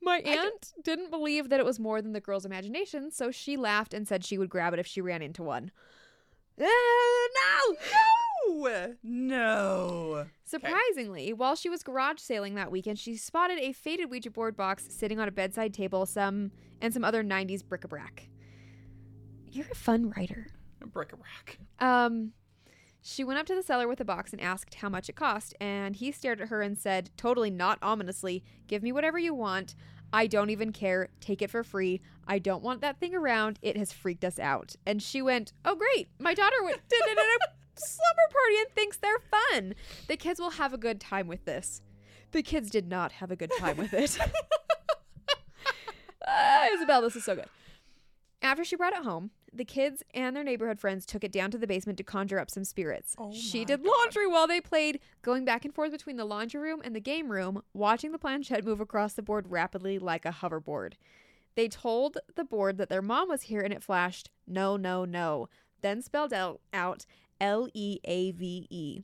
My 0.00 0.22
I 0.24 0.30
aunt 0.30 0.72
didn't 0.82 1.10
believe 1.10 1.48
that 1.48 1.60
it 1.60 1.66
was 1.66 1.78
more 1.78 2.02
than 2.02 2.12
the 2.12 2.20
girl's 2.20 2.44
imagination, 2.44 3.10
so 3.10 3.30
she 3.30 3.56
laughed 3.56 3.94
and 3.94 4.06
said 4.06 4.24
she 4.24 4.38
would 4.38 4.50
grab 4.50 4.72
it 4.72 4.80
if 4.80 4.86
she 4.86 5.00
ran 5.00 5.22
into 5.22 5.42
one. 5.42 5.70
Uh, 6.60 6.64
no! 6.64 7.76
No. 8.50 8.94
No. 9.02 10.26
Surprisingly, 10.44 11.32
while 11.32 11.56
she 11.56 11.68
was 11.68 11.82
garage 11.82 12.18
sailing 12.18 12.54
that 12.56 12.70
weekend, 12.70 12.98
she 12.98 13.16
spotted 13.16 13.58
a 13.58 13.72
faded 13.72 14.10
Ouija 14.10 14.30
board 14.30 14.56
box 14.56 14.86
sitting 14.90 15.18
on 15.18 15.28
a 15.28 15.32
bedside 15.32 15.72
table, 15.72 16.04
some 16.06 16.50
and 16.80 16.92
some 16.92 17.04
other 17.04 17.22
90s 17.22 17.66
bric-a-brac. 17.66 18.28
You're 19.50 19.68
a 19.70 19.74
fun 19.74 20.10
writer. 20.10 20.48
Bric-a-brac. 20.92 21.58
Um, 21.78 22.32
she 23.00 23.24
went 23.24 23.38
up 23.38 23.46
to 23.46 23.54
the 23.54 23.62
seller 23.62 23.88
with 23.88 23.98
the 23.98 24.04
box 24.04 24.32
and 24.32 24.40
asked 24.40 24.76
how 24.76 24.88
much 24.88 25.08
it 25.08 25.16
cost, 25.16 25.54
and 25.60 25.96
he 25.96 26.12
stared 26.12 26.40
at 26.40 26.48
her 26.48 26.62
and 26.62 26.78
said, 26.78 27.10
totally 27.16 27.50
not 27.50 27.78
ominously, 27.82 28.44
"Give 28.66 28.82
me 28.82 28.92
whatever 28.92 29.18
you 29.18 29.34
want. 29.34 29.74
I 30.12 30.26
don't 30.26 30.50
even 30.50 30.72
care. 30.72 31.08
Take 31.20 31.40
it 31.42 31.50
for 31.50 31.64
free. 31.64 32.00
I 32.28 32.38
don't 32.38 32.62
want 32.62 32.80
that 32.82 33.00
thing 33.00 33.14
around. 33.14 33.58
It 33.62 33.76
has 33.76 33.92
freaked 33.92 34.24
us 34.24 34.38
out." 34.38 34.76
And 34.86 35.02
she 35.02 35.20
went, 35.22 35.52
"Oh 35.64 35.74
great, 35.74 36.08
my 36.18 36.34
daughter 36.34 36.62
went 36.62 36.80
did 36.88 37.00
it 37.04 37.18
at 37.18 37.48
a 37.48 37.52
slumber 37.74 38.28
party 38.30 38.60
and 38.60 38.70
thinks 38.70 38.98
they're 38.98 39.18
fun. 39.18 39.74
The 40.06 40.16
kids 40.16 40.38
will 40.38 40.50
have 40.50 40.72
a 40.72 40.78
good 40.78 41.00
time 41.00 41.26
with 41.26 41.44
this." 41.44 41.82
The 42.30 42.42
kids 42.42 42.70
did 42.70 42.88
not 42.88 43.12
have 43.12 43.30
a 43.30 43.36
good 43.36 43.52
time 43.58 43.76
with 43.76 43.92
it. 43.92 44.18
Ah, 46.26 46.66
Isabel, 46.72 47.02
this 47.02 47.16
is 47.16 47.24
so 47.24 47.34
good. 47.34 47.48
After 48.40 48.64
she 48.64 48.76
brought 48.76 48.92
it 48.92 49.02
home, 49.02 49.30
the 49.52 49.64
kids 49.64 50.02
and 50.14 50.34
their 50.34 50.44
neighborhood 50.44 50.80
friends 50.80 51.04
took 51.04 51.24
it 51.24 51.32
down 51.32 51.50
to 51.50 51.58
the 51.58 51.66
basement 51.66 51.98
to 51.98 52.04
conjure 52.04 52.38
up 52.38 52.50
some 52.50 52.64
spirits. 52.64 53.14
Oh 53.18 53.32
she 53.32 53.64
did 53.64 53.82
God. 53.82 53.92
laundry 53.98 54.26
while 54.26 54.46
they 54.46 54.60
played, 54.60 55.00
going 55.20 55.44
back 55.44 55.64
and 55.64 55.74
forth 55.74 55.92
between 55.92 56.16
the 56.16 56.24
laundry 56.24 56.60
room 56.60 56.80
and 56.84 56.96
the 56.96 57.00
game 57.00 57.30
room, 57.30 57.62
watching 57.74 58.12
the 58.12 58.18
planchette 58.18 58.64
move 58.64 58.80
across 58.80 59.12
the 59.12 59.22
board 59.22 59.50
rapidly 59.50 59.98
like 59.98 60.24
a 60.24 60.32
hoverboard. 60.32 60.94
They 61.54 61.68
told 61.68 62.16
the 62.34 62.44
board 62.44 62.78
that 62.78 62.88
their 62.88 63.02
mom 63.02 63.28
was 63.28 63.42
here 63.42 63.60
and 63.60 63.74
it 63.74 63.82
flashed, 63.82 64.30
no, 64.46 64.76
no, 64.76 65.04
no, 65.04 65.48
then 65.82 66.00
spelled 66.00 66.32
out, 66.32 66.60
out 66.72 67.04
L 67.40 67.68
E 67.74 67.98
A 68.04 68.30
V 68.30 68.66
E. 68.70 69.02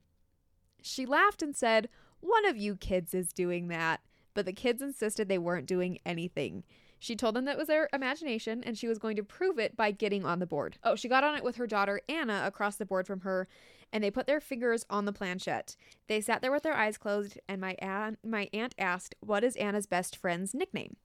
She 0.80 1.04
laughed 1.04 1.42
and 1.42 1.54
said, 1.54 1.88
One 2.20 2.46
of 2.46 2.56
you 2.56 2.76
kids 2.76 3.12
is 3.12 3.32
doing 3.32 3.68
that. 3.68 4.00
But 4.34 4.46
the 4.46 4.52
kids 4.52 4.80
insisted 4.80 5.28
they 5.28 5.38
weren't 5.38 5.66
doing 5.66 5.98
anything. 6.06 6.62
She 6.98 7.16
told 7.16 7.36
them 7.36 7.44
that 7.44 7.58
was 7.58 7.68
their 7.68 7.88
imagination 7.92 8.62
and 8.64 8.76
she 8.76 8.88
was 8.88 8.98
going 8.98 9.16
to 9.16 9.22
prove 9.22 9.58
it 9.58 9.76
by 9.76 9.90
getting 9.90 10.24
on 10.24 10.38
the 10.38 10.46
board. 10.46 10.78
Oh, 10.82 10.96
she 10.96 11.08
got 11.08 11.24
on 11.24 11.36
it 11.36 11.44
with 11.44 11.56
her 11.56 11.66
daughter 11.66 12.00
Anna 12.08 12.42
across 12.44 12.76
the 12.76 12.86
board 12.86 13.06
from 13.06 13.20
her 13.20 13.48
and 13.92 14.02
they 14.02 14.10
put 14.10 14.26
their 14.26 14.40
fingers 14.40 14.84
on 14.90 15.04
the 15.04 15.12
planchette. 15.12 15.76
They 16.08 16.20
sat 16.20 16.42
there 16.42 16.52
with 16.52 16.62
their 16.62 16.74
eyes 16.74 16.98
closed 16.98 17.38
and 17.48 17.60
my 17.60 17.76
aunt, 17.78 18.18
my 18.24 18.48
aunt 18.52 18.74
asked, 18.78 19.14
"What 19.20 19.44
is 19.44 19.56
Anna's 19.56 19.86
best 19.86 20.16
friend's 20.16 20.54
nickname?" 20.54 20.96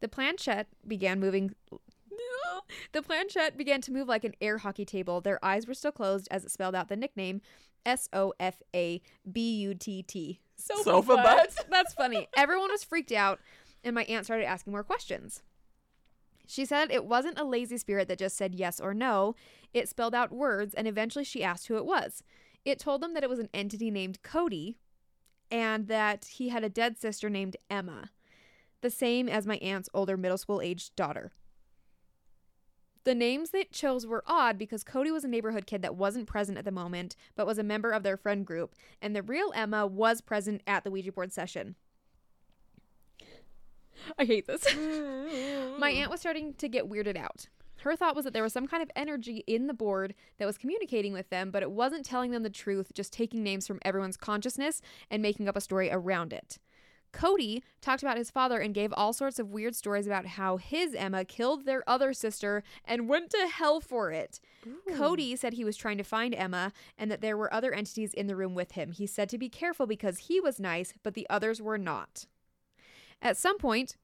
The 0.00 0.08
planchette 0.08 0.68
began 0.86 1.18
moving 1.18 1.54
the 2.92 3.02
planchette 3.02 3.56
began 3.56 3.80
to 3.82 3.92
move 3.92 4.08
like 4.08 4.24
an 4.24 4.34
air 4.40 4.58
hockey 4.58 4.84
table. 4.84 5.20
Their 5.20 5.44
eyes 5.44 5.66
were 5.66 5.74
still 5.74 5.92
closed 5.92 6.28
as 6.30 6.44
it 6.44 6.50
spelled 6.50 6.74
out 6.74 6.88
the 6.88 6.96
nickname 6.96 7.40
S 7.86 8.08
O 8.12 8.34
F 8.38 8.62
A 8.74 9.00
B 9.30 9.56
U 9.60 9.74
T 9.74 10.02
T. 10.02 10.40
Sofa 10.56 11.16
butt. 11.16 11.56
That's 11.70 11.94
funny. 11.94 12.28
Everyone 12.36 12.70
was 12.70 12.84
freaked 12.84 13.12
out, 13.12 13.40
and 13.84 13.94
my 13.94 14.04
aunt 14.04 14.24
started 14.24 14.46
asking 14.46 14.72
more 14.72 14.84
questions. 14.84 15.42
She 16.46 16.64
said 16.64 16.90
it 16.90 17.04
wasn't 17.04 17.38
a 17.38 17.44
lazy 17.44 17.76
spirit 17.76 18.08
that 18.08 18.18
just 18.18 18.36
said 18.36 18.54
yes 18.54 18.80
or 18.80 18.94
no. 18.94 19.34
It 19.74 19.88
spelled 19.88 20.14
out 20.14 20.32
words, 20.32 20.74
and 20.74 20.88
eventually 20.88 21.24
she 21.24 21.44
asked 21.44 21.66
who 21.68 21.76
it 21.76 21.84
was. 21.84 22.22
It 22.64 22.78
told 22.78 23.02
them 23.02 23.14
that 23.14 23.22
it 23.22 23.30
was 23.30 23.38
an 23.38 23.50
entity 23.52 23.90
named 23.90 24.22
Cody 24.22 24.78
and 25.50 25.88
that 25.88 26.24
he 26.24 26.48
had 26.48 26.64
a 26.64 26.68
dead 26.68 26.98
sister 26.98 27.30
named 27.30 27.56
Emma, 27.70 28.10
the 28.80 28.90
same 28.90 29.28
as 29.28 29.46
my 29.46 29.56
aunt's 29.56 29.88
older 29.94 30.16
middle 30.16 30.38
school 30.38 30.60
aged 30.60 30.94
daughter. 30.96 31.32
The 33.04 33.14
names 33.14 33.50
they 33.50 33.64
chose 33.64 34.06
were 34.06 34.24
odd 34.26 34.58
because 34.58 34.84
Cody 34.84 35.10
was 35.10 35.24
a 35.24 35.28
neighborhood 35.28 35.66
kid 35.66 35.82
that 35.82 35.96
wasn't 35.96 36.26
present 36.26 36.58
at 36.58 36.64
the 36.64 36.70
moment, 36.70 37.16
but 37.36 37.46
was 37.46 37.58
a 37.58 37.62
member 37.62 37.90
of 37.90 38.02
their 38.02 38.18
friend 38.18 38.44
group, 38.44 38.74
and 39.00 39.16
the 39.16 39.22
real 39.22 39.52
Emma 39.54 39.86
was 39.86 40.20
present 40.20 40.62
at 40.66 40.84
the 40.84 40.90
Ouija 40.90 41.12
board 41.12 41.32
session. 41.32 41.76
I 44.18 44.24
hate 44.24 44.46
this. 44.46 44.64
Mm-hmm. 44.78 45.80
My 45.80 45.90
aunt 45.90 46.10
was 46.10 46.20
starting 46.20 46.54
to 46.54 46.68
get 46.68 46.88
weirded 46.88 47.16
out. 47.16 47.46
Her 47.82 47.94
thought 47.94 48.16
was 48.16 48.24
that 48.24 48.34
there 48.34 48.42
was 48.42 48.52
some 48.52 48.66
kind 48.66 48.82
of 48.82 48.90
energy 48.96 49.44
in 49.46 49.66
the 49.66 49.74
board 49.74 50.14
that 50.38 50.46
was 50.46 50.58
communicating 50.58 51.12
with 51.12 51.30
them, 51.30 51.50
but 51.50 51.62
it 51.62 51.70
wasn't 51.70 52.04
telling 52.04 52.30
them 52.30 52.42
the 52.42 52.50
truth, 52.50 52.92
just 52.94 53.12
taking 53.12 53.42
names 53.42 53.66
from 53.66 53.78
everyone's 53.84 54.16
consciousness 54.16 54.80
and 55.10 55.22
making 55.22 55.48
up 55.48 55.56
a 55.56 55.60
story 55.60 55.90
around 55.90 56.32
it. 56.32 56.58
Cody 57.12 57.62
talked 57.80 58.02
about 58.02 58.18
his 58.18 58.30
father 58.30 58.58
and 58.58 58.74
gave 58.74 58.92
all 58.92 59.12
sorts 59.12 59.38
of 59.38 59.50
weird 59.50 59.74
stories 59.74 60.06
about 60.06 60.26
how 60.26 60.56
his 60.56 60.94
Emma 60.94 61.24
killed 61.24 61.64
their 61.64 61.82
other 61.88 62.12
sister 62.12 62.62
and 62.84 63.08
went 63.08 63.30
to 63.30 63.48
hell 63.48 63.80
for 63.80 64.12
it. 64.12 64.40
Cody 64.94 65.34
said 65.36 65.54
he 65.54 65.64
was 65.64 65.76
trying 65.76 65.98
to 65.98 66.04
find 66.04 66.34
Emma 66.34 66.72
and 66.98 67.10
that 67.10 67.20
there 67.20 67.36
were 67.36 67.52
other 67.52 67.72
entities 67.72 68.12
in 68.12 68.26
the 68.26 68.36
room 68.36 68.54
with 68.54 68.72
him. 68.72 68.92
He 68.92 69.06
said 69.06 69.28
to 69.30 69.38
be 69.38 69.48
careful 69.48 69.86
because 69.86 70.18
he 70.18 70.40
was 70.40 70.60
nice, 70.60 70.92
but 71.02 71.14
the 71.14 71.26
others 71.30 71.62
were 71.62 71.78
not. 71.78 72.26
At 73.20 73.36
some 73.36 73.58
point, 73.58 73.96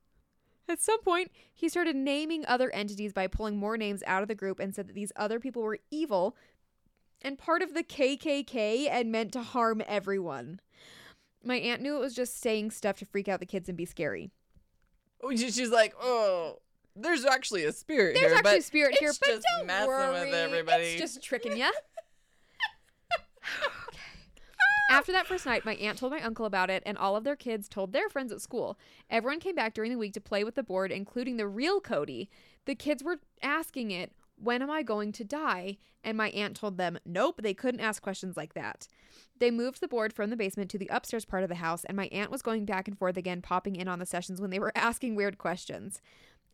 at 0.68 0.80
some 0.80 1.00
point, 1.02 1.30
he 1.52 1.68
started 1.68 1.94
naming 1.94 2.44
other 2.46 2.70
entities 2.70 3.12
by 3.12 3.26
pulling 3.26 3.56
more 3.56 3.76
names 3.76 4.02
out 4.06 4.22
of 4.22 4.28
the 4.28 4.34
group 4.34 4.58
and 4.58 4.74
said 4.74 4.88
that 4.88 4.94
these 4.94 5.12
other 5.16 5.38
people 5.38 5.62
were 5.62 5.78
evil 5.90 6.36
and 7.22 7.38
part 7.38 7.62
of 7.62 7.74
the 7.74 7.82
KKK 7.82 8.88
and 8.90 9.12
meant 9.12 9.32
to 9.32 9.42
harm 9.42 9.82
everyone. 9.86 10.60
My 11.42 11.56
aunt 11.56 11.82
knew 11.82 11.96
it 11.96 12.00
was 12.00 12.14
just 12.14 12.40
saying 12.40 12.70
stuff 12.70 12.98
to 12.98 13.04
freak 13.04 13.28
out 13.28 13.40
the 13.40 13.46
kids 13.46 13.68
and 13.68 13.76
be 13.76 13.84
scary. 13.84 14.30
She's 15.36 15.70
like, 15.70 15.94
oh, 16.00 16.58
there's 16.96 17.24
actually 17.24 17.64
a 17.64 17.72
spirit 17.72 18.14
There's 18.14 18.30
here, 18.30 18.38
actually 18.38 18.58
a 18.58 18.62
spirit 18.62 18.96
here, 19.00 19.12
but 19.20 19.28
just 19.28 19.46
don't 19.58 19.66
messing 19.66 19.88
worry. 19.88 20.24
with 20.26 20.34
everybody. 20.34 20.84
It's 20.84 21.00
just 21.00 21.22
tricking 21.22 21.56
you. 21.56 21.70
After 24.90 25.12
that 25.12 25.26
first 25.26 25.46
night, 25.46 25.64
my 25.64 25.74
aunt 25.76 25.98
told 25.98 26.12
my 26.12 26.20
uncle 26.20 26.44
about 26.44 26.70
it, 26.70 26.82
and 26.84 26.98
all 26.98 27.16
of 27.16 27.24
their 27.24 27.36
kids 27.36 27.68
told 27.68 27.92
their 27.92 28.08
friends 28.08 28.30
at 28.30 28.42
school. 28.42 28.78
Everyone 29.10 29.40
came 29.40 29.54
back 29.54 29.74
during 29.74 29.90
the 29.90 29.98
week 29.98 30.12
to 30.12 30.20
play 30.20 30.44
with 30.44 30.54
the 30.54 30.62
board, 30.62 30.92
including 30.92 31.36
the 31.36 31.48
real 31.48 31.80
Cody. 31.80 32.28
The 32.66 32.74
kids 32.74 33.02
were 33.02 33.18
asking 33.42 33.90
it, 33.90 34.12
When 34.36 34.62
am 34.62 34.70
I 34.70 34.82
going 34.82 35.12
to 35.12 35.24
die? 35.24 35.78
And 36.04 36.18
my 36.18 36.28
aunt 36.30 36.56
told 36.56 36.76
them, 36.76 36.98
Nope, 37.04 37.40
they 37.42 37.54
couldn't 37.54 37.80
ask 37.80 38.02
questions 38.02 38.36
like 38.36 38.52
that. 38.54 38.86
They 39.38 39.50
moved 39.50 39.80
the 39.80 39.88
board 39.88 40.12
from 40.12 40.30
the 40.30 40.36
basement 40.36 40.70
to 40.70 40.78
the 40.78 40.90
upstairs 40.92 41.24
part 41.24 41.42
of 41.42 41.48
the 41.48 41.56
house, 41.56 41.84
and 41.84 41.96
my 41.96 42.06
aunt 42.06 42.30
was 42.30 42.42
going 42.42 42.66
back 42.66 42.86
and 42.86 42.96
forth 42.96 43.16
again, 43.16 43.40
popping 43.40 43.76
in 43.76 43.88
on 43.88 43.98
the 43.98 44.06
sessions 44.06 44.40
when 44.40 44.50
they 44.50 44.58
were 44.58 44.72
asking 44.76 45.16
weird 45.16 45.38
questions. 45.38 46.02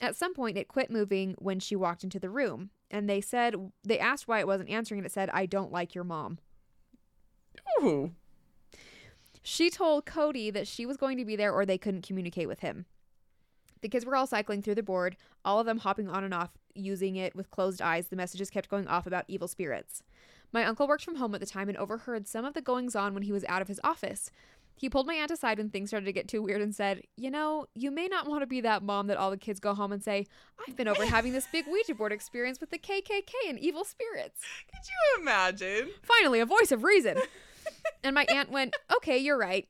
At 0.01 0.17
some 0.17 0.35
point, 0.35 0.57
it 0.57 0.69
quit 0.69 0.91
moving 0.91 1.35
when 1.39 1.61
she 1.61 1.77
walked 1.77 2.05
into 2.05 2.21
the 2.21 2.31
room, 2.31 2.71
and 2.91 3.11
they 3.11 3.21
said, 3.21 3.55
they 3.85 3.99
asked 3.99 4.29
why 4.29 4.39
it 4.39 4.47
wasn't 4.47 4.71
answering, 4.71 5.01
and 5.01 5.07
it 5.07 5.13
said, 5.13 5.29
I 5.31 5.45
don't 5.47 5.73
like 5.73 5.95
your 5.95 6.05
mom. 6.05 6.39
Ooh. 7.83 8.13
She 9.43 9.71
told 9.71 10.07
Cody 10.07 10.51
that 10.51 10.69
she 10.69 10.85
was 10.85 10.97
going 10.97 11.17
to 11.19 11.25
be 11.25 11.37
there 11.37 11.53
or 11.53 11.65
they 11.65 11.79
couldn't 11.79 12.07
communicate 12.07 12.49
with 12.49 12.61
him. 12.61 12.87
The 13.81 13.89
kids 13.89 14.05
were 14.05 14.17
all 14.17 14.27
cycling 14.27 14.61
through 14.61 14.75
the 14.75 14.83
board, 14.83 15.17
all 15.45 15.59
of 15.59 15.67
them 15.67 15.79
hopping 15.79 16.09
on 16.09 16.25
and 16.25 16.35
off, 16.35 16.51
using 16.75 17.17
it 17.17 17.35
with 17.35 17.51
closed 17.51 17.81
eyes. 17.81 18.09
The 18.09 18.17
messages 18.17 18.51
kept 18.51 18.69
going 18.69 18.87
off 18.87 19.07
about 19.07 19.25
evil 19.29 19.49
spirits. 19.49 20.03
My 20.53 20.65
uncle 20.65 20.87
worked 20.87 21.05
from 21.05 21.17
home 21.17 21.35
at 21.35 21.41
the 21.41 21.47
time 21.47 21.69
and 21.69 21.79
overheard 21.79 22.27
some 22.27 22.45
of 22.45 22.55
the 22.55 22.61
goings 22.61 22.95
on 22.95 23.15
when 23.15 23.23
he 23.23 23.33
was 23.33 23.45
out 23.49 23.63
of 23.63 23.69
his 23.69 23.81
office. 23.83 24.31
He 24.77 24.89
pulled 24.89 25.07
my 25.07 25.15
aunt 25.15 25.31
aside 25.31 25.59
when 25.59 25.69
things 25.69 25.91
started 25.91 26.07
to 26.07 26.13
get 26.13 26.27
too 26.27 26.43
weird 26.43 26.63
and 26.63 26.75
said, 26.75 27.03
You 27.17 27.31
know, 27.31 27.67
you 27.75 27.91
may 27.91 28.09
not 28.09 28.27
want 28.27 28.43
to 28.43 28.47
be 28.47 28.63
that 28.63 28.83
mom 28.83 29.09
that 29.09 29.19
all 29.19 29.31
the 29.31 29.37
kids 29.37 29.61
go 29.61 29.75
home 29.75 29.93
and 29.93 30.03
say, 30.03 30.27
I've 30.67 30.75
been 30.75 30.89
over 30.89 31.05
having 31.05 31.35
this 31.35 31.47
big 31.53 31.67
Ouija 31.67 31.95
board 31.95 32.13
experience 32.13 32.61
with 32.61 32.71
the 32.71 32.79
KKK 32.79 33.33
and 33.49 33.59
evil 33.59 33.85
spirits. 33.85 34.41
Could 34.73 34.89
you 34.89 35.23
imagine? 35.23 35.91
Finally, 36.03 36.41
a 36.41 36.47
voice 36.47 36.73
of 36.73 36.83
reason. 36.83 37.19
And 38.05 38.15
my 38.15 38.27
aunt 38.33 38.51
went, 38.51 38.75
Okay, 38.97 39.19
you're 39.19 39.39
right. 39.39 39.69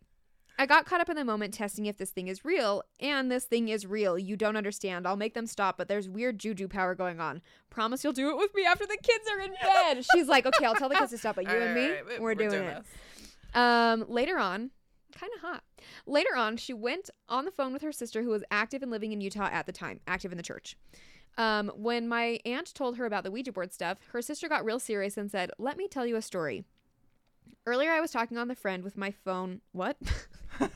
I 0.58 0.66
got 0.66 0.84
caught 0.84 1.00
up 1.00 1.08
in 1.08 1.16
the 1.16 1.24
moment 1.24 1.54
testing 1.54 1.86
if 1.86 1.96
this 1.96 2.10
thing 2.10 2.28
is 2.28 2.44
real, 2.44 2.82
and 3.00 3.30
this 3.32 3.44
thing 3.44 3.68
is 3.70 3.86
real. 3.86 4.18
You 4.18 4.36
don't 4.36 4.56
understand. 4.56 5.06
I'll 5.06 5.16
make 5.16 5.32
them 5.32 5.46
stop, 5.46 5.78
but 5.78 5.88
there's 5.88 6.06
weird 6.06 6.38
juju 6.38 6.68
power 6.68 6.94
going 6.94 7.18
on. 7.18 7.40
Promise 7.70 8.04
you'll 8.04 8.12
do 8.12 8.28
it 8.28 8.36
with 8.36 8.54
me 8.54 8.64
after 8.66 8.84
the 8.86 8.98
kids 9.02 9.24
are 9.32 9.40
in 9.40 9.52
bed. 9.62 10.04
She's 10.12 10.28
like, 10.28 10.44
Okay, 10.46 10.64
I'll 10.66 10.74
tell 10.74 10.88
the 10.90 10.96
kids 10.96 11.12
to 11.12 11.18
stop, 11.18 11.36
but 11.36 11.44
you 11.46 11.50
All 11.54 11.62
and 11.62 11.74
me, 11.74 11.90
right, 11.90 12.06
we- 12.06 12.18
we're, 12.18 12.34
doing, 12.34 12.52
it. 12.52 12.84
this. 12.84 13.54
Um, 13.54 14.04
later 14.08 14.38
on, 14.38 14.70
kind 15.18 15.32
of 15.34 15.40
hot. 15.40 15.62
Later 16.06 16.36
on, 16.36 16.56
she 16.58 16.72
went 16.74 17.08
on 17.28 17.44
the 17.46 17.50
phone 17.50 17.72
with 17.72 17.82
her 17.82 17.92
sister, 17.92 18.22
who 18.22 18.28
was 18.30 18.44
active 18.50 18.82
and 18.82 18.90
living 18.90 19.12
in 19.12 19.20
Utah 19.22 19.48
at 19.50 19.64
the 19.66 19.72
time, 19.72 20.00
active 20.06 20.30
in 20.30 20.36
the 20.36 20.42
church. 20.44 20.76
Um, 21.38 21.70
when 21.74 22.06
my 22.06 22.38
aunt 22.44 22.74
told 22.74 22.96
her 22.98 23.06
about 23.06 23.24
the 23.24 23.30
Ouija 23.30 23.52
board 23.52 23.72
stuff, 23.72 23.98
her 24.12 24.20
sister 24.20 24.46
got 24.48 24.64
real 24.64 24.78
serious 24.78 25.16
and 25.16 25.30
said, 25.30 25.50
Let 25.58 25.76
me 25.78 25.88
tell 25.88 26.04
you 26.04 26.16
a 26.16 26.22
story. 26.22 26.64
Earlier, 27.66 27.90
I 27.90 28.00
was 28.00 28.10
talking 28.10 28.38
on 28.38 28.48
the 28.48 28.54
friend 28.54 28.82
with 28.82 28.96
my 28.96 29.10
phone. 29.10 29.60
What? 29.72 29.96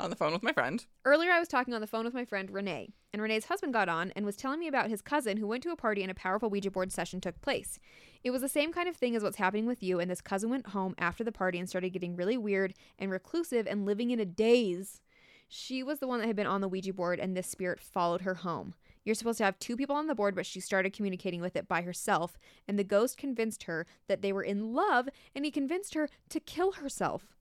On 0.00 0.10
the 0.10 0.16
phone 0.16 0.32
with 0.32 0.42
my 0.42 0.52
friend. 0.52 0.84
Earlier, 1.04 1.30
I 1.30 1.38
was 1.38 1.46
talking 1.48 1.74
on 1.74 1.80
the 1.80 1.86
phone 1.86 2.04
with 2.04 2.14
my 2.14 2.24
friend 2.24 2.50
Renee, 2.50 2.92
and 3.12 3.22
Renee's 3.22 3.44
husband 3.44 3.72
got 3.72 3.88
on 3.88 4.10
and 4.16 4.26
was 4.26 4.36
telling 4.36 4.58
me 4.58 4.66
about 4.66 4.88
his 4.88 5.00
cousin 5.02 5.36
who 5.36 5.46
went 5.46 5.62
to 5.62 5.70
a 5.70 5.76
party 5.76 6.02
and 6.02 6.10
a 6.10 6.14
powerful 6.14 6.50
Ouija 6.50 6.72
board 6.72 6.90
session 6.90 7.20
took 7.20 7.40
place. 7.40 7.78
It 8.24 8.30
was 8.30 8.40
the 8.40 8.48
same 8.48 8.72
kind 8.72 8.88
of 8.88 8.96
thing 8.96 9.14
as 9.14 9.22
what's 9.22 9.36
happening 9.36 9.66
with 9.66 9.80
you, 9.80 10.00
and 10.00 10.10
this 10.10 10.20
cousin 10.20 10.50
went 10.50 10.68
home 10.68 10.96
after 10.98 11.22
the 11.22 11.30
party 11.30 11.58
and 11.58 11.68
started 11.68 11.90
getting 11.90 12.16
really 12.16 12.36
weird 12.36 12.74
and 12.98 13.12
reclusive 13.12 13.66
and 13.68 13.86
living 13.86 14.10
in 14.10 14.18
a 14.18 14.24
daze. 14.24 15.02
She 15.46 15.84
was 15.84 16.00
the 16.00 16.08
one 16.08 16.18
that 16.18 16.26
had 16.26 16.36
been 16.36 16.46
on 16.48 16.62
the 16.62 16.68
Ouija 16.68 16.94
board, 16.94 17.20
and 17.20 17.36
this 17.36 17.46
spirit 17.46 17.78
followed 17.78 18.22
her 18.22 18.34
home. 18.34 18.74
You're 19.04 19.14
supposed 19.14 19.38
to 19.38 19.44
have 19.44 19.58
two 19.58 19.76
people 19.76 19.96
on 19.96 20.06
the 20.06 20.14
board, 20.14 20.34
but 20.34 20.46
she 20.46 20.60
started 20.60 20.92
communicating 20.92 21.40
with 21.40 21.56
it 21.56 21.66
by 21.68 21.82
herself, 21.82 22.38
and 22.68 22.78
the 22.78 22.84
ghost 22.84 23.16
convinced 23.16 23.64
her 23.64 23.86
that 24.08 24.22
they 24.22 24.32
were 24.32 24.42
in 24.44 24.72
love, 24.74 25.08
and 25.34 25.44
he 25.44 25.50
convinced 25.50 25.94
her 25.94 26.08
to 26.28 26.40
kill 26.40 26.72
herself. 26.72 27.34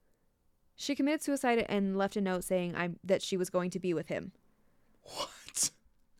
She 0.75 0.95
committed 0.95 1.21
suicide 1.21 1.63
and 1.69 1.95
left 1.97 2.15
a 2.15 2.21
note 2.21 2.43
saying 2.43 2.75
I'm, 2.75 2.97
that 3.03 3.21
she 3.21 3.37
was 3.37 3.51
going 3.51 3.69
to 3.71 3.79
be 3.79 3.93
with 3.93 4.07
him. 4.07 4.31
What? 5.03 5.71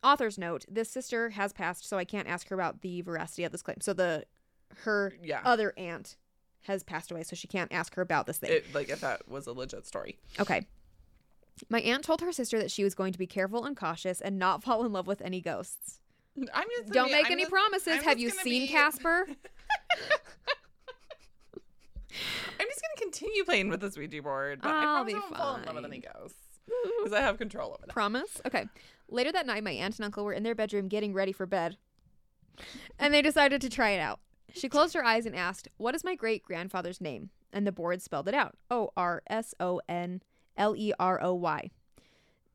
Author's 0.04 0.38
note: 0.38 0.66
This 0.70 0.90
sister 0.90 1.32
has 1.32 1.54
passed, 1.54 1.88
so 1.88 1.98
I 1.98 2.06
can't 2.06 2.28
ask 2.28 2.48
her 2.50 2.56
about 2.56 2.82
the 2.82 3.02
veracity 3.02 3.44
of 3.44 3.52
this 3.52 3.62
claim. 3.64 3.82
So 3.82 3.94
the 3.94 4.26
her 4.84 5.14
Yeah. 5.22 5.42
other 5.44 5.74
aunt 5.78 6.18
has 6.66 6.84
passed 6.84 7.12
away, 7.12 7.24
so 7.24 7.36
she 7.36 7.48
can't 7.48 7.72
ask 7.74 7.96
her 7.96 8.02
about 8.04 8.28
this 8.28 8.38
thing. 8.38 8.52
It, 8.52 8.74
like 8.74 8.90
if 8.90 9.02
that 9.02 9.28
was 9.28 9.48
a 9.48 9.52
legit 9.54 9.86
story. 9.88 10.20
okay. 10.40 10.68
My 11.70 11.80
aunt 11.82 12.04
told 12.04 12.22
her 12.22 12.32
sister 12.32 12.58
that 12.60 12.72
she 12.72 12.84
was 12.84 12.96
going 12.96 13.14
to 13.14 13.20
be 13.20 13.28
careful 13.28 13.66
and 13.66 13.76
cautious 13.78 14.22
and 14.22 14.38
not 14.40 14.64
fall 14.66 14.84
in 14.86 14.92
love 14.94 15.08
with 15.08 15.22
any 15.22 15.42
ghosts. 15.42 16.00
I'm 16.54 16.68
just 16.80 16.94
Don't 16.94 17.08
be- 17.08 17.14
make 17.14 17.26
I'm 17.26 17.32
any 17.34 17.42
just- 17.44 17.52
promises. 17.52 17.94
I'm 18.00 18.04
Have 18.04 18.20
you 18.20 18.30
seen 18.30 18.64
be- 18.64 18.68
Casper? 18.70 19.28
I'm 22.60 22.68
just 22.68 22.82
gonna 22.82 23.00
continue 23.00 23.44
playing 23.44 23.70
with 23.70 23.80
this 23.82 23.98
Ouija 23.98 24.22
board, 24.22 24.62
but 24.62 24.70
I'll 24.70 24.76
I'll 24.76 25.04
promise 25.06 25.14
be 25.14 25.18
I 25.18 25.20
won't 25.22 25.36
fall 25.38 25.56
in 25.56 25.66
love 25.66 25.76
with 25.76 25.86
any 25.86 26.00
ghosts 26.00 26.60
because 27.00 27.14
I 27.14 27.22
have 27.22 27.38
control 27.38 27.70
over 27.72 27.80
them. 27.82 27.90
Promise? 27.90 28.42
Okay. 28.46 28.66
Later 29.10 29.32
that 29.32 29.46
night, 29.46 29.64
my 29.64 29.72
aunt 29.72 29.98
and 29.98 30.06
uncle 30.06 30.24
were 30.24 30.34
in 30.34 30.44
their 30.44 30.56
bedroom 30.56 30.88
getting 30.88 31.14
ready 31.14 31.32
for 31.32 31.46
bed. 31.46 31.78
And 33.00 33.14
they 33.14 33.22
decided 33.22 33.62
to 33.62 33.70
try 33.70 33.92
it 33.92 34.00
out. 34.00 34.20
She 34.54 34.70
closed 34.70 34.94
her 34.94 35.04
eyes 35.04 35.26
and 35.26 35.36
asked, 35.36 35.68
What 35.78 35.96
is 35.96 36.04
my 36.04 36.16
great 36.16 36.44
grandfather's 36.44 37.02
name? 37.02 37.30
And 37.54 37.66
the 37.66 37.72
board 37.72 38.02
spelled 38.02 38.28
it 38.28 38.34
out 38.34 38.56
O 38.70 38.92
R 38.96 39.22
S 39.28 39.54
O 39.60 39.82
N 39.90 40.22
L 40.62 40.76
E 40.78 40.94
R 41.00 41.22
O 41.22 41.34
Y. 41.34 41.72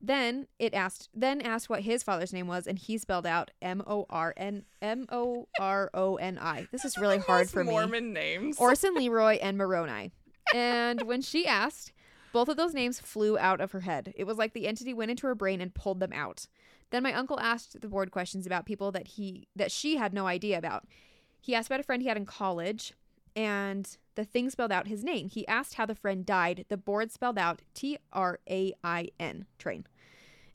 Then 0.01 0.47
it 0.59 0.73
asked 0.75 1.09
then 1.13 1.41
asked 1.41 1.69
what 1.69 1.83
his 1.83 2.03
father's 2.03 2.33
name 2.33 2.47
was, 2.47 2.67
and 2.67 2.79
he 2.79 2.97
spelled 2.97 3.27
out 3.27 3.51
M 3.61 3.83
O 3.87 4.07
R 4.09 4.33
N 4.37 4.65
M 4.81 5.07
O 5.11 5.49
R 5.59 5.91
O 5.93 6.17
N 6.17 6.39
I. 6.41 6.69
This 6.71 6.85
is 6.85 6.97
really 6.97 7.19
hard 7.19 7.51
for 7.51 7.65
me. 7.65 7.73
Mormon 7.73 8.13
names. 8.13 8.59
Orson 8.59 8.95
Leroy 8.95 9.39
and 9.43 9.59
Moroni. 9.59 10.13
And 10.55 11.03
when 11.03 11.21
she 11.21 11.47
asked, 11.47 11.93
both 12.33 12.49
of 12.49 12.57
those 12.57 12.75
names 12.75 13.01
flew 13.01 13.37
out 13.37 13.61
of 13.61 13.73
her 13.73 13.81
head. 13.81 14.13
It 14.17 14.25
was 14.25 14.39
like 14.39 14.53
the 14.53 14.69
entity 14.69 14.95
went 14.95 15.11
into 15.11 15.27
her 15.27 15.35
brain 15.35 15.61
and 15.61 15.75
pulled 15.75 15.99
them 15.99 16.13
out. 16.13 16.47
Then 16.91 17.03
my 17.03 17.13
uncle 17.13 17.41
asked 17.41 17.81
the 17.81 17.89
board 17.89 18.13
questions 18.13 18.47
about 18.47 18.67
people 18.67 18.93
that 18.93 19.09
he 19.09 19.49
that 19.57 19.73
she 19.73 19.97
had 19.97 20.15
no 20.15 20.29
idea 20.29 20.57
about. 20.57 20.87
He 21.41 21.55
asked 21.55 21.69
about 21.69 21.81
a 21.81 21.83
friend 21.83 22.03
he 22.03 22.09
had 22.09 22.17
in 22.17 22.27
college, 22.27 22.93
and 23.35 23.97
the 24.17 24.25
thing 24.25 24.51
spelled 24.51 24.73
out 24.73 24.89
his 24.89 25.05
name. 25.05 25.29
He 25.29 25.47
asked 25.47 25.75
how 25.75 25.87
the 25.87 25.95
friend 25.95 26.27
died. 26.27 26.65
The 26.69 26.77
board 26.77 27.13
spelled 27.13 27.39
out 27.39 27.63
T 27.75 27.99
R 28.13 28.41
A 28.51 28.73
I 28.83 29.09
N, 29.21 29.47
train. 29.59 29.87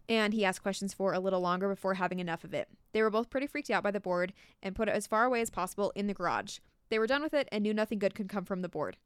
And 0.09 0.33
he 0.33 0.43
asked 0.43 0.61
questions 0.61 0.93
for 0.93 1.13
a 1.13 1.19
little 1.19 1.39
longer 1.39 1.69
before 1.69 1.93
having 1.93 2.19
enough 2.19 2.43
of 2.43 2.53
it. 2.53 2.67
They 2.91 3.01
were 3.01 3.09
both 3.09 3.29
pretty 3.29 3.47
freaked 3.47 3.69
out 3.69 3.83
by 3.83 3.91
the 3.91 3.99
board 4.01 4.33
and 4.61 4.75
put 4.75 4.89
it 4.89 4.95
as 4.95 5.07
far 5.07 5.23
away 5.23 5.39
as 5.39 5.49
possible 5.49 5.93
in 5.95 6.07
the 6.07 6.13
garage. 6.13 6.57
They 6.89 6.99
were 6.99 7.07
done 7.07 7.21
with 7.23 7.33
it 7.33 7.47
and 7.51 7.63
knew 7.63 7.73
nothing 7.73 7.99
good 7.99 8.13
could 8.15 8.27
come 8.27 8.43
from 8.43 8.61
the 8.61 8.67
board. 8.67 8.97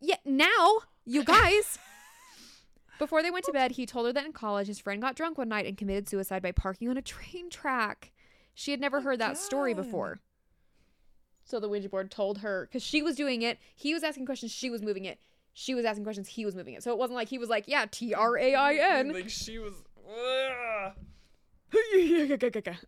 Yet 0.00 0.20
now, 0.24 0.78
you 1.04 1.22
guys. 1.24 1.78
Before 2.98 3.22
they 3.22 3.30
went 3.30 3.44
to 3.44 3.52
bed, 3.52 3.72
he 3.72 3.84
told 3.84 4.06
her 4.06 4.12
that 4.14 4.24
in 4.24 4.32
college 4.32 4.68
his 4.68 4.78
friend 4.78 5.02
got 5.02 5.16
drunk 5.16 5.36
one 5.36 5.50
night 5.50 5.66
and 5.66 5.76
committed 5.76 6.08
suicide 6.08 6.42
by 6.42 6.52
parking 6.52 6.88
on 6.88 6.96
a 6.96 7.02
train 7.02 7.50
track. 7.50 8.12
She 8.54 8.70
had 8.70 8.80
never 8.80 8.98
Oh, 8.98 9.00
heard 9.02 9.18
that 9.18 9.36
story 9.36 9.74
before. 9.74 10.20
So 11.46 11.58
the 11.60 11.68
Ouija 11.68 11.88
board 11.88 12.10
told 12.10 12.38
her 12.38 12.66
because 12.68 12.82
she 12.82 13.00
was 13.02 13.16
doing 13.16 13.40
it. 13.42 13.58
He 13.74 13.94
was 13.94 14.02
asking 14.02 14.26
questions. 14.26 14.50
She 14.52 14.68
was 14.68 14.82
moving 14.82 15.04
it. 15.04 15.18
She 15.54 15.74
was 15.74 15.84
asking 15.86 16.04
questions. 16.04 16.28
He 16.28 16.44
was 16.44 16.54
moving 16.54 16.74
it. 16.74 16.82
So 16.82 16.90
it 16.90 16.98
wasn't 16.98 17.14
like 17.14 17.28
he 17.28 17.38
was 17.38 17.48
like, 17.48 17.64
yeah, 17.66 17.86
T 17.90 18.12
R 18.12 18.36
A 18.36 18.54
I 18.54 18.74
N. 18.74 19.12
Like 19.14 19.30
she 19.30 19.58
was. 19.58 19.72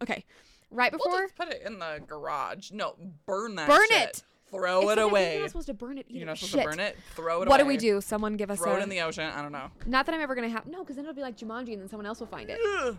Okay. 0.02 0.24
Right 0.70 0.92
We'll 0.92 0.98
before 0.98 1.22
just 1.22 1.34
put 1.36 1.48
it 1.48 1.62
in 1.64 1.78
the 1.78 2.00
garage. 2.06 2.70
No, 2.72 2.94
burn 3.26 3.54
that. 3.54 3.68
Burn 3.68 3.86
shit. 3.88 4.08
it! 4.08 4.22
Throw 4.50 4.82
It's 4.82 4.92
it 4.92 4.96
You're 4.98 5.08
away. 5.08 5.38
not 5.40 5.50
supposed 5.50 5.66
to 5.68 5.74
burn 5.74 5.98
it. 5.98 6.06
Either. 6.08 6.18
You're 6.18 6.26
not 6.26 6.38
supposed 6.38 6.52
Shit. 6.52 6.62
to 6.64 6.68
burn 6.70 6.80
it. 6.80 6.96
Throw 7.14 7.34
it 7.42 7.46
away. 7.46 7.48
What 7.48 7.58
do 7.58 7.64
we 7.66 7.76
do? 7.76 8.00
Someone 8.00 8.36
give 8.36 8.50
us 8.50 8.58
Throw 8.58 8.74
a. 8.74 8.78
it 8.78 8.82
in 8.82 8.88
the 8.88 9.00
ocean. 9.00 9.24
I 9.24 9.40
don't 9.42 9.52
know. 9.52 9.70
Not 9.86 10.06
that 10.06 10.14
I'm 10.14 10.20
ever 10.20 10.34
gonna 10.34 10.48
have. 10.48 10.66
No, 10.66 10.80
because 10.80 10.96
then 10.96 11.04
it'll 11.04 11.14
be 11.14 11.22
like 11.22 11.36
Jumanji, 11.36 11.72
and 11.72 11.80
then 11.82 11.88
someone 11.88 12.06
else 12.06 12.20
will 12.20 12.26
find 12.28 12.48
it. 12.50 12.58
Ugh. 12.80 12.96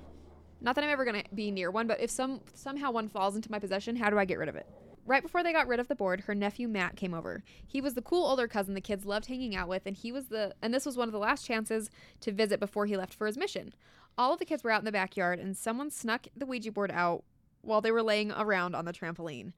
Not 0.62 0.76
that 0.76 0.84
I'm 0.84 0.90
ever 0.90 1.06
gonna 1.06 1.24
be 1.34 1.52
near 1.52 1.72
one, 1.72 1.88
but 1.88 2.00
if 2.00 2.10
some 2.10 2.42
somehow 2.54 2.92
one 2.92 3.08
falls 3.08 3.36
into 3.36 3.52
my 3.52 3.60
possession, 3.60 3.96
how 3.96 4.10
do 4.10 4.18
I 4.20 4.26
get 4.26 4.38
rid 4.40 4.50
of 4.50 4.56
it? 4.56 4.68
Right 5.10 5.24
before 5.24 5.42
they 5.42 5.52
got 5.52 5.68
rid 5.68 5.80
of 5.80 5.88
the 5.88 5.96
board, 5.96 6.22
her 6.22 6.36
nephew 6.36 6.68
Matt 6.68 6.96
came 6.96 7.16
over. 7.16 7.42
He 7.66 7.82
was 7.82 7.96
the 7.96 8.02
cool 8.04 8.28
older 8.28 8.48
cousin 8.48 8.76
the 8.76 8.80
kids 8.80 9.08
loved 9.08 9.26
hanging 9.26 9.56
out 9.56 9.68
with, 9.68 9.88
and 9.88 9.98
he 9.98 10.12
was 10.12 10.28
the 10.28 10.54
and 10.62 10.72
this 10.72 10.86
was 10.86 10.98
one 10.98 11.08
of 11.08 11.12
the 11.12 11.18
last 11.18 11.48
chances 11.48 11.90
to 12.22 12.32
visit 12.32 12.60
before 12.60 12.86
he 12.86 12.96
left 12.96 13.16
for 13.16 13.26
his 13.26 13.36
mission. 13.36 13.74
All 14.20 14.34
of 14.34 14.38
the 14.38 14.46
kids 14.46 14.64
were 14.64 14.70
out 14.70 14.82
in 14.82 14.86
the 14.86 14.92
backyard, 14.92 15.40
and 15.40 15.58
someone 15.58 15.90
snuck 15.90 16.28
the 16.38 16.46
Ouija 16.46 16.72
board 16.72 16.92
out 16.92 17.24
while 17.62 17.82
they 17.82 17.92
were 17.92 18.04
laying 18.04 18.32
around 18.34 18.76
on 18.76 18.86
the 18.86 18.94
trampoline. 18.94 19.54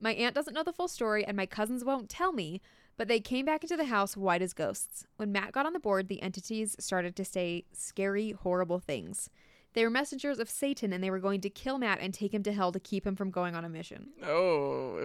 My 0.00 0.12
aunt 0.12 0.34
doesn't 0.34 0.54
know 0.54 0.64
the 0.64 0.72
full 0.72 0.88
story, 0.88 1.24
and 1.24 1.36
my 1.36 1.46
cousins 1.46 1.84
won't 1.84 2.10
tell 2.10 2.32
me, 2.32 2.60
but 2.96 3.06
they 3.06 3.20
came 3.20 3.46
back 3.46 3.62
into 3.62 3.76
the 3.76 3.84
house 3.84 4.16
white 4.16 4.42
as 4.42 4.52
ghosts. 4.52 5.06
When 5.18 5.30
Matt 5.30 5.52
got 5.52 5.66
on 5.66 5.72
the 5.72 5.78
board, 5.78 6.08
the 6.08 6.20
entities 6.20 6.74
started 6.80 7.14
to 7.14 7.24
say 7.24 7.64
scary, 7.72 8.32
horrible 8.32 8.80
things. 8.80 9.30
They 9.76 9.84
were 9.84 9.90
messengers 9.90 10.38
of 10.38 10.48
Satan, 10.48 10.94
and 10.94 11.04
they 11.04 11.10
were 11.10 11.18
going 11.18 11.42
to 11.42 11.50
kill 11.50 11.76
Matt 11.76 11.98
and 12.00 12.14
take 12.14 12.32
him 12.32 12.42
to 12.44 12.52
hell 12.52 12.72
to 12.72 12.80
keep 12.80 13.06
him 13.06 13.14
from 13.14 13.30
going 13.30 13.54
on 13.54 13.62
a 13.62 13.68
mission. 13.68 14.08
Oh. 14.24 14.96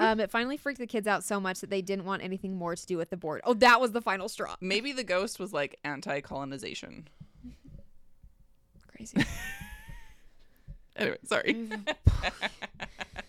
Um, 0.00 0.18
it 0.18 0.28
finally 0.28 0.56
freaked 0.56 0.80
the 0.80 0.88
kids 0.88 1.06
out 1.06 1.22
so 1.22 1.38
much 1.38 1.60
that 1.60 1.70
they 1.70 1.80
didn't 1.80 2.04
want 2.04 2.24
anything 2.24 2.56
more 2.56 2.74
to 2.74 2.84
do 2.84 2.96
with 2.96 3.10
the 3.10 3.16
board. 3.16 3.40
Oh, 3.44 3.54
that 3.54 3.80
was 3.80 3.92
the 3.92 4.02
final 4.02 4.28
straw. 4.28 4.56
Maybe 4.60 4.90
the 4.90 5.04
ghost 5.04 5.38
was 5.38 5.52
like 5.52 5.78
anti 5.84 6.20
colonization. 6.20 7.06
Crazy. 8.88 9.24
Anyway, 10.98 11.18
sorry. 11.22 11.56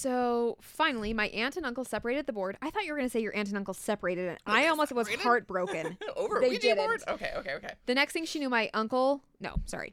So 0.00 0.56
finally, 0.62 1.12
my 1.12 1.26
aunt 1.28 1.58
and 1.58 1.66
uncle 1.66 1.84
separated 1.84 2.24
the 2.26 2.32
board. 2.32 2.56
I 2.62 2.70
thought 2.70 2.84
you 2.86 2.92
were 2.92 2.96
going 2.98 3.08
to 3.08 3.12
say 3.12 3.20
your 3.20 3.36
aunt 3.36 3.48
and 3.48 3.56
uncle 3.58 3.74
separated 3.74 4.30
it. 4.30 4.38
I 4.46 4.66
almost 4.68 4.92
was 4.92 5.06
heartbroken. 5.16 5.98
Over 6.16 6.38
a 6.38 6.40
They 6.40 6.48
Ouija 6.48 6.60
didn't. 6.62 6.78
board? 6.78 7.02
Okay, 7.06 7.32
okay, 7.36 7.52
okay. 7.56 7.74
The 7.84 7.94
next 7.94 8.14
thing 8.14 8.24
she 8.24 8.38
knew, 8.38 8.48
my 8.48 8.70
uncle, 8.72 9.22
no, 9.40 9.56
sorry. 9.66 9.92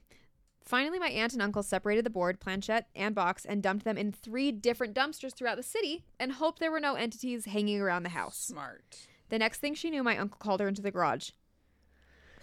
Finally, 0.64 0.98
my 1.00 1.10
aunt 1.10 1.34
and 1.34 1.42
uncle 1.42 1.62
separated 1.62 2.06
the 2.06 2.10
board, 2.10 2.40
planchette, 2.40 2.88
and 2.96 3.14
box 3.14 3.44
and 3.44 3.62
dumped 3.62 3.84
them 3.84 3.98
in 3.98 4.14
three 4.14 4.50
different 4.50 4.94
dumpsters 4.96 5.34
throughout 5.34 5.58
the 5.58 5.64
city 5.64 6.06
and 6.22 6.32
hoped 6.32 6.60
there 6.60 6.72
were 6.72 6.80
no 6.80 6.96
entities 6.96 7.44
hanging 7.44 7.82
around 7.82 8.04
the 8.04 8.10
house. 8.10 8.38
Smart. 8.38 9.08
The 9.28 9.38
next 9.40 9.60
thing 9.60 9.76
she 9.76 9.90
knew, 9.90 10.04
my 10.04 10.18
uncle 10.18 10.38
called 10.40 10.62
her 10.62 10.70
into 10.70 10.82
the 10.82 10.92
garage. 10.92 11.32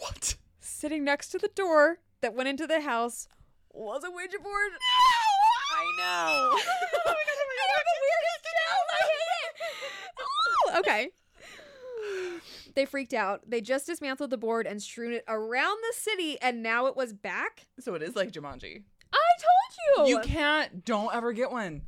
What? 0.00 0.36
Sitting 0.60 1.02
next 1.02 1.28
to 1.30 1.38
the 1.38 1.48
door 1.48 2.00
that 2.20 2.34
went 2.34 2.50
into 2.50 2.66
the 2.66 2.82
house 2.82 3.26
was 3.72 4.04
a 4.04 4.10
Ouija 4.10 4.38
board. 4.42 4.72
I 5.74 5.96
know. 5.96 6.60
Oh 7.06 7.10
I 7.10 7.66
have 7.76 7.86
the 7.86 7.98
weirdest 8.04 8.40
chills. 8.44 8.88
I 8.90 9.00
hate 9.04 9.34
it. 9.44 9.52
Ooh, 10.22 10.63
okay. 10.74 11.10
They 12.74 12.84
freaked 12.84 13.14
out. 13.14 13.42
They 13.48 13.60
just 13.60 13.86
dismantled 13.86 14.30
the 14.30 14.36
board 14.36 14.66
and 14.66 14.82
strewn 14.82 15.12
it 15.12 15.24
around 15.28 15.78
the 15.88 15.94
city, 15.96 16.36
and 16.42 16.62
now 16.62 16.86
it 16.86 16.96
was 16.96 17.12
back. 17.12 17.66
So 17.80 17.94
it 17.94 18.02
is 18.02 18.16
like 18.16 18.32
Jumanji. 18.32 18.82
I 19.12 19.18
told 19.96 20.08
you. 20.08 20.16
You 20.16 20.20
can't. 20.22 20.84
Don't 20.84 21.14
ever 21.14 21.32
get 21.32 21.50
one. 21.52 21.82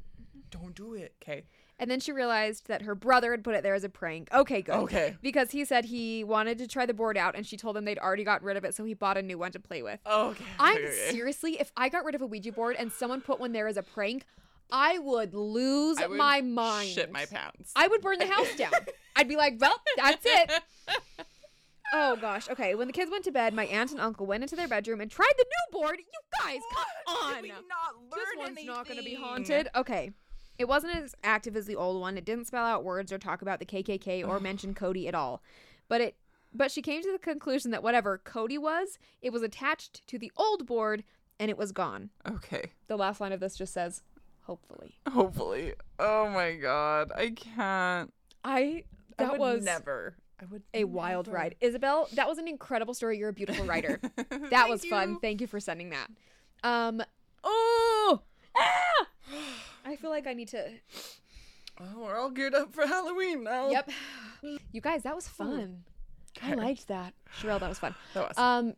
Don't 0.50 0.74
do 0.74 0.94
it. 0.94 1.14
Okay. 1.22 1.44
and 1.78 1.90
then 1.90 2.00
she 2.00 2.12
realized 2.12 2.68
that 2.68 2.82
her 2.82 2.94
brother 2.94 3.32
had 3.32 3.44
put 3.44 3.54
it 3.54 3.62
there 3.62 3.74
as 3.74 3.84
a 3.84 3.88
prank. 3.88 4.28
Okay, 4.32 4.62
good. 4.62 4.74
Okay. 4.76 5.16
Because 5.20 5.50
he 5.50 5.64
said 5.64 5.84
he 5.84 6.24
wanted 6.24 6.56
to 6.58 6.66
try 6.68 6.86
the 6.86 6.94
board 6.94 7.18
out, 7.18 7.34
and 7.36 7.44
she 7.44 7.56
told 7.56 7.76
him 7.76 7.84
they'd 7.84 7.98
already 7.98 8.24
got 8.24 8.42
rid 8.42 8.56
of 8.56 8.64
it, 8.64 8.74
so 8.74 8.84
he 8.84 8.94
bought 8.94 9.18
a 9.18 9.22
new 9.22 9.36
one 9.38 9.52
to 9.52 9.60
play 9.60 9.82
with. 9.82 10.00
Okay. 10.06 10.44
I'm 10.58 10.76
okay, 10.76 10.86
okay. 10.86 11.10
seriously, 11.10 11.60
if 11.60 11.72
I 11.76 11.88
got 11.90 12.04
rid 12.04 12.14
of 12.14 12.22
a 12.22 12.26
Ouija 12.26 12.52
board 12.52 12.76
and 12.78 12.90
someone 12.90 13.20
put 13.20 13.40
one 13.40 13.52
there 13.52 13.66
as 13.66 13.76
a 13.76 13.82
prank, 13.82 14.24
I 14.70 14.98
would 14.98 15.34
lose 15.34 15.98
I 15.98 16.06
would 16.06 16.18
my 16.18 16.40
mind. 16.40 16.88
Shit 16.90 17.12
my 17.12 17.24
pants. 17.26 17.72
I 17.76 17.88
would 17.88 18.00
burn 18.00 18.18
the 18.18 18.26
house 18.26 18.54
down. 18.56 18.72
I'd 19.16 19.28
be 19.28 19.36
like, 19.36 19.56
well, 19.60 19.80
that's 19.96 20.24
it. 20.24 20.50
Oh 21.92 22.16
gosh. 22.16 22.48
Okay. 22.50 22.74
When 22.74 22.88
the 22.88 22.92
kids 22.92 23.10
went 23.10 23.24
to 23.24 23.32
bed, 23.32 23.54
my 23.54 23.66
aunt 23.66 23.92
and 23.92 24.00
uncle 24.00 24.26
went 24.26 24.42
into 24.42 24.56
their 24.56 24.68
bedroom 24.68 25.00
and 25.00 25.10
tried 25.10 25.32
the 25.38 25.44
new 25.44 25.80
board. 25.80 25.98
You 25.98 26.42
guys, 26.42 26.60
come 26.74 27.16
on. 27.16 27.34
Did 27.34 27.42
we 27.42 27.48
not 27.48 28.10
this 28.10 28.24
learn 28.36 28.54
one's 28.54 28.66
not 28.66 28.86
going 28.86 28.98
to 28.98 29.04
be 29.04 29.14
haunted. 29.14 29.68
Okay. 29.74 30.10
It 30.58 30.66
wasn't 30.66 30.96
as 30.96 31.14
active 31.22 31.56
as 31.56 31.66
the 31.66 31.76
old 31.76 32.00
one. 32.00 32.16
It 32.16 32.24
didn't 32.24 32.46
spell 32.46 32.64
out 32.64 32.82
words 32.82 33.12
or 33.12 33.18
talk 33.18 33.42
about 33.42 33.58
the 33.58 33.66
KKK 33.66 34.26
or 34.26 34.40
mention 34.40 34.74
Cody 34.74 35.06
at 35.06 35.14
all. 35.14 35.42
But 35.88 36.00
it 36.00 36.16
but 36.52 36.70
she 36.70 36.80
came 36.80 37.02
to 37.02 37.12
the 37.12 37.18
conclusion 37.18 37.70
that 37.72 37.82
whatever 37.82 38.18
Cody 38.18 38.56
was, 38.56 38.98
it 39.20 39.32
was 39.32 39.42
attached 39.42 40.06
to 40.06 40.18
the 40.18 40.32
old 40.36 40.66
board 40.66 41.04
and 41.38 41.50
it 41.50 41.58
was 41.58 41.70
gone. 41.72 42.10
Okay. 42.28 42.72
The 42.88 42.96
last 42.96 43.20
line 43.20 43.32
of 43.32 43.40
this 43.40 43.56
just 43.56 43.74
says, 43.74 44.02
hopefully. 44.46 44.94
Hopefully. 45.12 45.74
Oh 45.98 46.28
my 46.30 46.54
god. 46.54 47.12
I 47.14 47.30
can't. 47.30 48.12
I 48.44 48.84
I 49.18 49.24
that 49.24 49.32
would 49.32 49.40
was 49.40 49.64
never. 49.64 50.16
I 50.40 50.44
would 50.46 50.62
a 50.74 50.84
wild 50.84 51.28
ride. 51.28 51.56
Isabel, 51.60 52.08
that 52.14 52.28
was 52.28 52.38
an 52.38 52.46
incredible 52.46 52.94
story. 52.94 53.18
You're 53.18 53.30
a 53.30 53.32
beautiful 53.32 53.64
writer. 53.72 54.00
That 54.50 54.68
was 54.68 54.84
fun. 54.84 55.18
Thank 55.20 55.40
you 55.40 55.46
for 55.46 55.60
sending 55.60 55.90
that. 55.90 56.08
Um 56.62 57.02
oh 57.44 58.20
ah! 58.56 59.06
I 59.84 59.96
feel 59.96 60.10
like 60.10 60.26
I 60.26 60.32
need 60.32 60.48
to 60.48 60.68
Oh, 61.80 62.04
we're 62.04 62.16
all 62.16 62.30
geared 62.30 62.54
up 62.54 62.72
for 62.74 62.86
Halloween 62.86 63.44
now. 63.44 63.68
Yep. 63.70 63.90
You 64.72 64.80
guys, 64.80 65.02
that 65.02 65.14
was 65.14 65.28
fun. 65.28 65.84
I 66.42 66.54
liked 66.54 66.88
that. 66.88 67.12
Shirelle, 67.38 67.60
that 67.60 67.68
was 67.68 67.78
fun. 67.78 67.94
That 68.14 68.28
was. 68.28 68.38
Um 68.38 68.74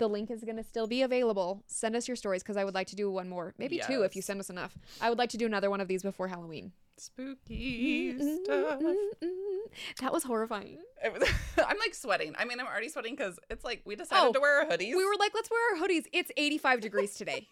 the 0.00 0.08
link 0.08 0.30
is 0.30 0.42
going 0.42 0.56
to 0.56 0.64
still 0.64 0.86
be 0.86 1.02
available. 1.02 1.62
Send 1.66 1.94
us 1.94 2.08
your 2.08 2.16
stories 2.16 2.42
because 2.42 2.56
I 2.56 2.64
would 2.64 2.74
like 2.74 2.88
to 2.88 2.96
do 2.96 3.10
one 3.10 3.28
more. 3.28 3.54
Maybe 3.58 3.80
two 3.86 4.02
if 4.02 4.16
you 4.16 4.22
send 4.22 4.40
us 4.40 4.50
enough. 4.50 4.76
I 5.00 5.10
would 5.10 5.18
like 5.18 5.30
to 5.30 5.36
do 5.36 5.46
another 5.46 5.70
one 5.70 5.80
of 5.80 5.88
these 5.88 6.02
before 6.02 6.26
Halloween. 6.26 6.72
spooky 6.96 8.14
mm-hmm, 8.14 8.44
stuff. 8.44 8.80
Mm-hmm. 8.80 10.00
That 10.00 10.12
was 10.12 10.24
horrifying. 10.24 10.78
Was, 11.04 11.28
I'm 11.58 11.78
like 11.78 11.94
sweating. 11.94 12.34
I 12.38 12.46
mean, 12.46 12.58
I'm 12.58 12.66
already 12.66 12.88
sweating 12.88 13.14
because 13.14 13.38
it's 13.50 13.62
like 13.62 13.82
we 13.84 13.94
decided 13.94 14.30
Oh, 14.30 14.32
to 14.32 14.40
wear 14.40 14.60
our 14.60 14.64
hoodies. 14.66 14.96
We 14.96 15.04
were 15.04 15.16
like, 15.18 15.32
let's 15.34 15.50
wear 15.50 15.60
our 15.76 15.86
hoodies. 15.86 16.04
It's 16.12 16.32
85 16.36 16.80
degrees 16.80 17.14
today. 17.14 17.46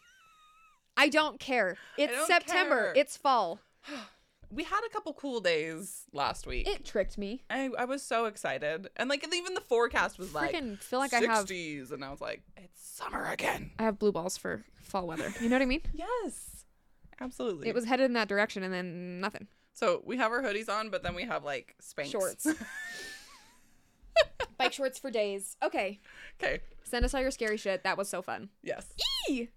I 0.97 1.11
don't 1.11 1.39
care. 1.39 1.77
It's 1.99 2.13
don't 2.13 2.27
September. 2.27 2.93
care. 2.95 3.03
It's 3.03 3.17
fall. 3.17 3.61
we 4.51 4.65
had 4.65 4.81
a 4.87 4.89
couple 4.91 5.13
cool 5.15 5.41
days 5.41 6.05
last 6.13 6.47
week. 6.47 6.67
It 6.69 6.85
tricked 6.85 7.19
me. 7.19 7.43
I, 7.51 7.71
I 7.79 7.85
was 7.85 8.03
so 8.03 8.25
excited, 8.27 8.89
and 8.97 9.09
like 9.09 9.27
even 9.33 9.55
the 9.55 9.61
forecast 9.61 10.19
was 10.19 10.35
like 10.35 10.55
Freaking 10.55 10.79
feel 10.79 10.99
like 10.99 11.13
I 11.13 11.21
have 11.21 11.47
60s, 11.47 11.93
and 11.93 12.05
I 12.05 12.11
was 12.11 12.21
like, 12.21 12.43
it's 12.57 12.81
summer 12.81 13.27
again. 13.31 13.71
I 13.79 13.83
have 13.85 13.99
blue 13.99 14.13
balls 14.13 14.37
for 14.37 14.65
fall 14.83 15.07
weather. 15.07 15.33
You 15.41 15.49
know 15.49 15.57
what 15.57 15.63
I 15.63 15.67
mean? 15.67 15.83
Yes, 15.95 16.65
absolutely. 17.21 17.69
It 17.69 17.75
was 17.75 17.85
headed 17.85 18.07
in 18.07 18.13
that 18.15 18.29
direction 18.29 18.63
and 18.63 18.73
then 18.73 19.21
nothing. 19.21 19.49
so 19.75 20.03
we 20.05 20.17
have 20.17 20.33
our 20.33 20.43
hoodies 20.43 20.69
on, 20.69 20.91
but 20.91 21.03
then 21.03 21.15
we 21.15 21.25
have 21.25 21.45
like 21.45 21.75
Spanx. 21.83 22.07
Shorts. 22.11 22.47
Bike 24.59 24.73
shorts 24.73 24.99
for 24.99 25.11
days. 25.11 25.57
Okay. 25.63 26.01
okay. 26.43 26.61
Send 26.83 27.05
us 27.05 27.15
all 27.15 27.21
your 27.21 27.31
scary 27.31 27.57
shit. 27.57 27.85
That 27.85 27.97
was 27.97 28.09
so 28.09 28.23
fun. 28.23 28.49
Yes. 28.63 28.87
Eee! 29.29 29.49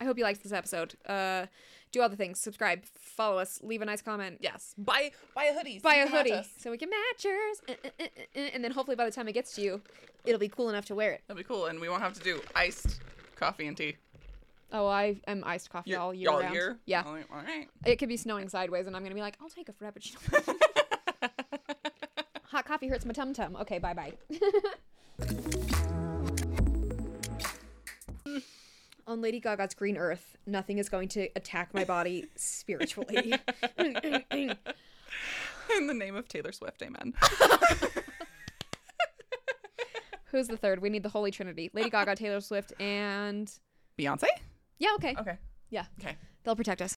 I 0.00 0.04
hope 0.04 0.18
you 0.18 0.24
liked 0.24 0.42
this 0.42 0.52
episode. 0.52 0.94
Uh 1.06 1.46
do 1.92 2.00
all 2.02 2.08
the 2.08 2.16
things. 2.16 2.38
Subscribe, 2.40 2.84
follow 2.84 3.38
us, 3.38 3.60
leave 3.62 3.82
a 3.82 3.84
nice 3.84 4.02
comment. 4.02 4.38
Yes. 4.40 4.74
Buy 4.78 5.10
buy 5.34 5.44
a 5.44 5.54
hoodie. 5.54 5.78
Buy 5.80 5.96
you 5.96 6.04
a 6.04 6.08
hoodie 6.08 6.42
so 6.58 6.70
we 6.70 6.78
can 6.78 6.88
match 6.90 7.24
yours. 7.24 7.62
Uh, 7.68 7.72
uh, 7.84 7.88
uh, 8.00 8.04
uh, 8.36 8.40
And 8.54 8.62
then 8.64 8.70
hopefully 8.72 8.96
by 8.96 9.04
the 9.04 9.10
time 9.10 9.28
it 9.28 9.32
gets 9.32 9.54
to 9.56 9.60
you, 9.62 9.80
it'll 10.24 10.38
be 10.38 10.48
cool 10.48 10.68
enough 10.68 10.84
to 10.86 10.94
wear 10.94 11.12
it. 11.12 11.22
That'd 11.26 11.38
be 11.38 11.44
cool, 11.46 11.66
and 11.66 11.80
we 11.80 11.88
won't 11.88 12.02
have 12.02 12.14
to 12.14 12.20
do 12.20 12.40
iced 12.54 13.00
coffee 13.36 13.66
and 13.66 13.76
tea 13.76 13.96
Oh, 14.72 14.86
I 14.86 15.16
am 15.26 15.42
iced 15.44 15.68
coffee 15.70 15.90
Year- 15.90 15.98
all 15.98 16.14
year 16.14 16.30
round. 16.30 16.54
year. 16.54 16.78
Yeah. 16.86 17.02
All 17.04 17.14
right. 17.14 17.26
all 17.32 17.38
right. 17.42 17.68
It 17.84 17.96
could 17.96 18.08
be 18.08 18.16
snowing 18.16 18.48
sideways 18.48 18.86
and 18.86 18.94
I'm 18.94 19.02
gonna 19.02 19.16
be 19.16 19.20
like, 19.20 19.36
I'll 19.40 19.48
take 19.48 19.68
a 19.68 19.72
frappuccino. 19.72 20.56
Hot 22.44 22.64
coffee 22.66 22.86
hurts 22.88 23.04
my 23.04 23.12
tum 23.12 23.32
tum. 23.34 23.56
Okay, 23.56 23.78
bye 23.80 23.94
bye. 23.94 24.12
On 29.10 29.20
Lady 29.20 29.40
Gaga's 29.40 29.74
Green 29.74 29.96
Earth, 29.96 30.36
nothing 30.46 30.78
is 30.78 30.88
going 30.88 31.08
to 31.08 31.26
attack 31.34 31.74
my 31.74 31.82
body 31.82 32.26
spiritually. 32.36 33.34
In 33.80 33.96
the 35.88 35.94
name 35.94 36.14
of 36.14 36.28
Taylor 36.28 36.52
Swift, 36.52 36.80
amen. 36.80 37.14
Who's 40.26 40.46
the 40.46 40.56
third? 40.56 40.80
We 40.80 40.90
need 40.90 41.02
the 41.02 41.08
Holy 41.08 41.32
Trinity. 41.32 41.72
Lady 41.74 41.90
Gaga, 41.90 42.14
Taylor 42.14 42.40
Swift, 42.40 42.72
and 42.78 43.52
Beyonce? 43.98 44.28
yeah, 44.78 44.90
okay. 44.94 45.16
Okay. 45.18 45.38
Yeah. 45.70 45.86
Okay. 46.00 46.14
They'll 46.44 46.54
protect 46.54 46.80
us. 46.80 46.88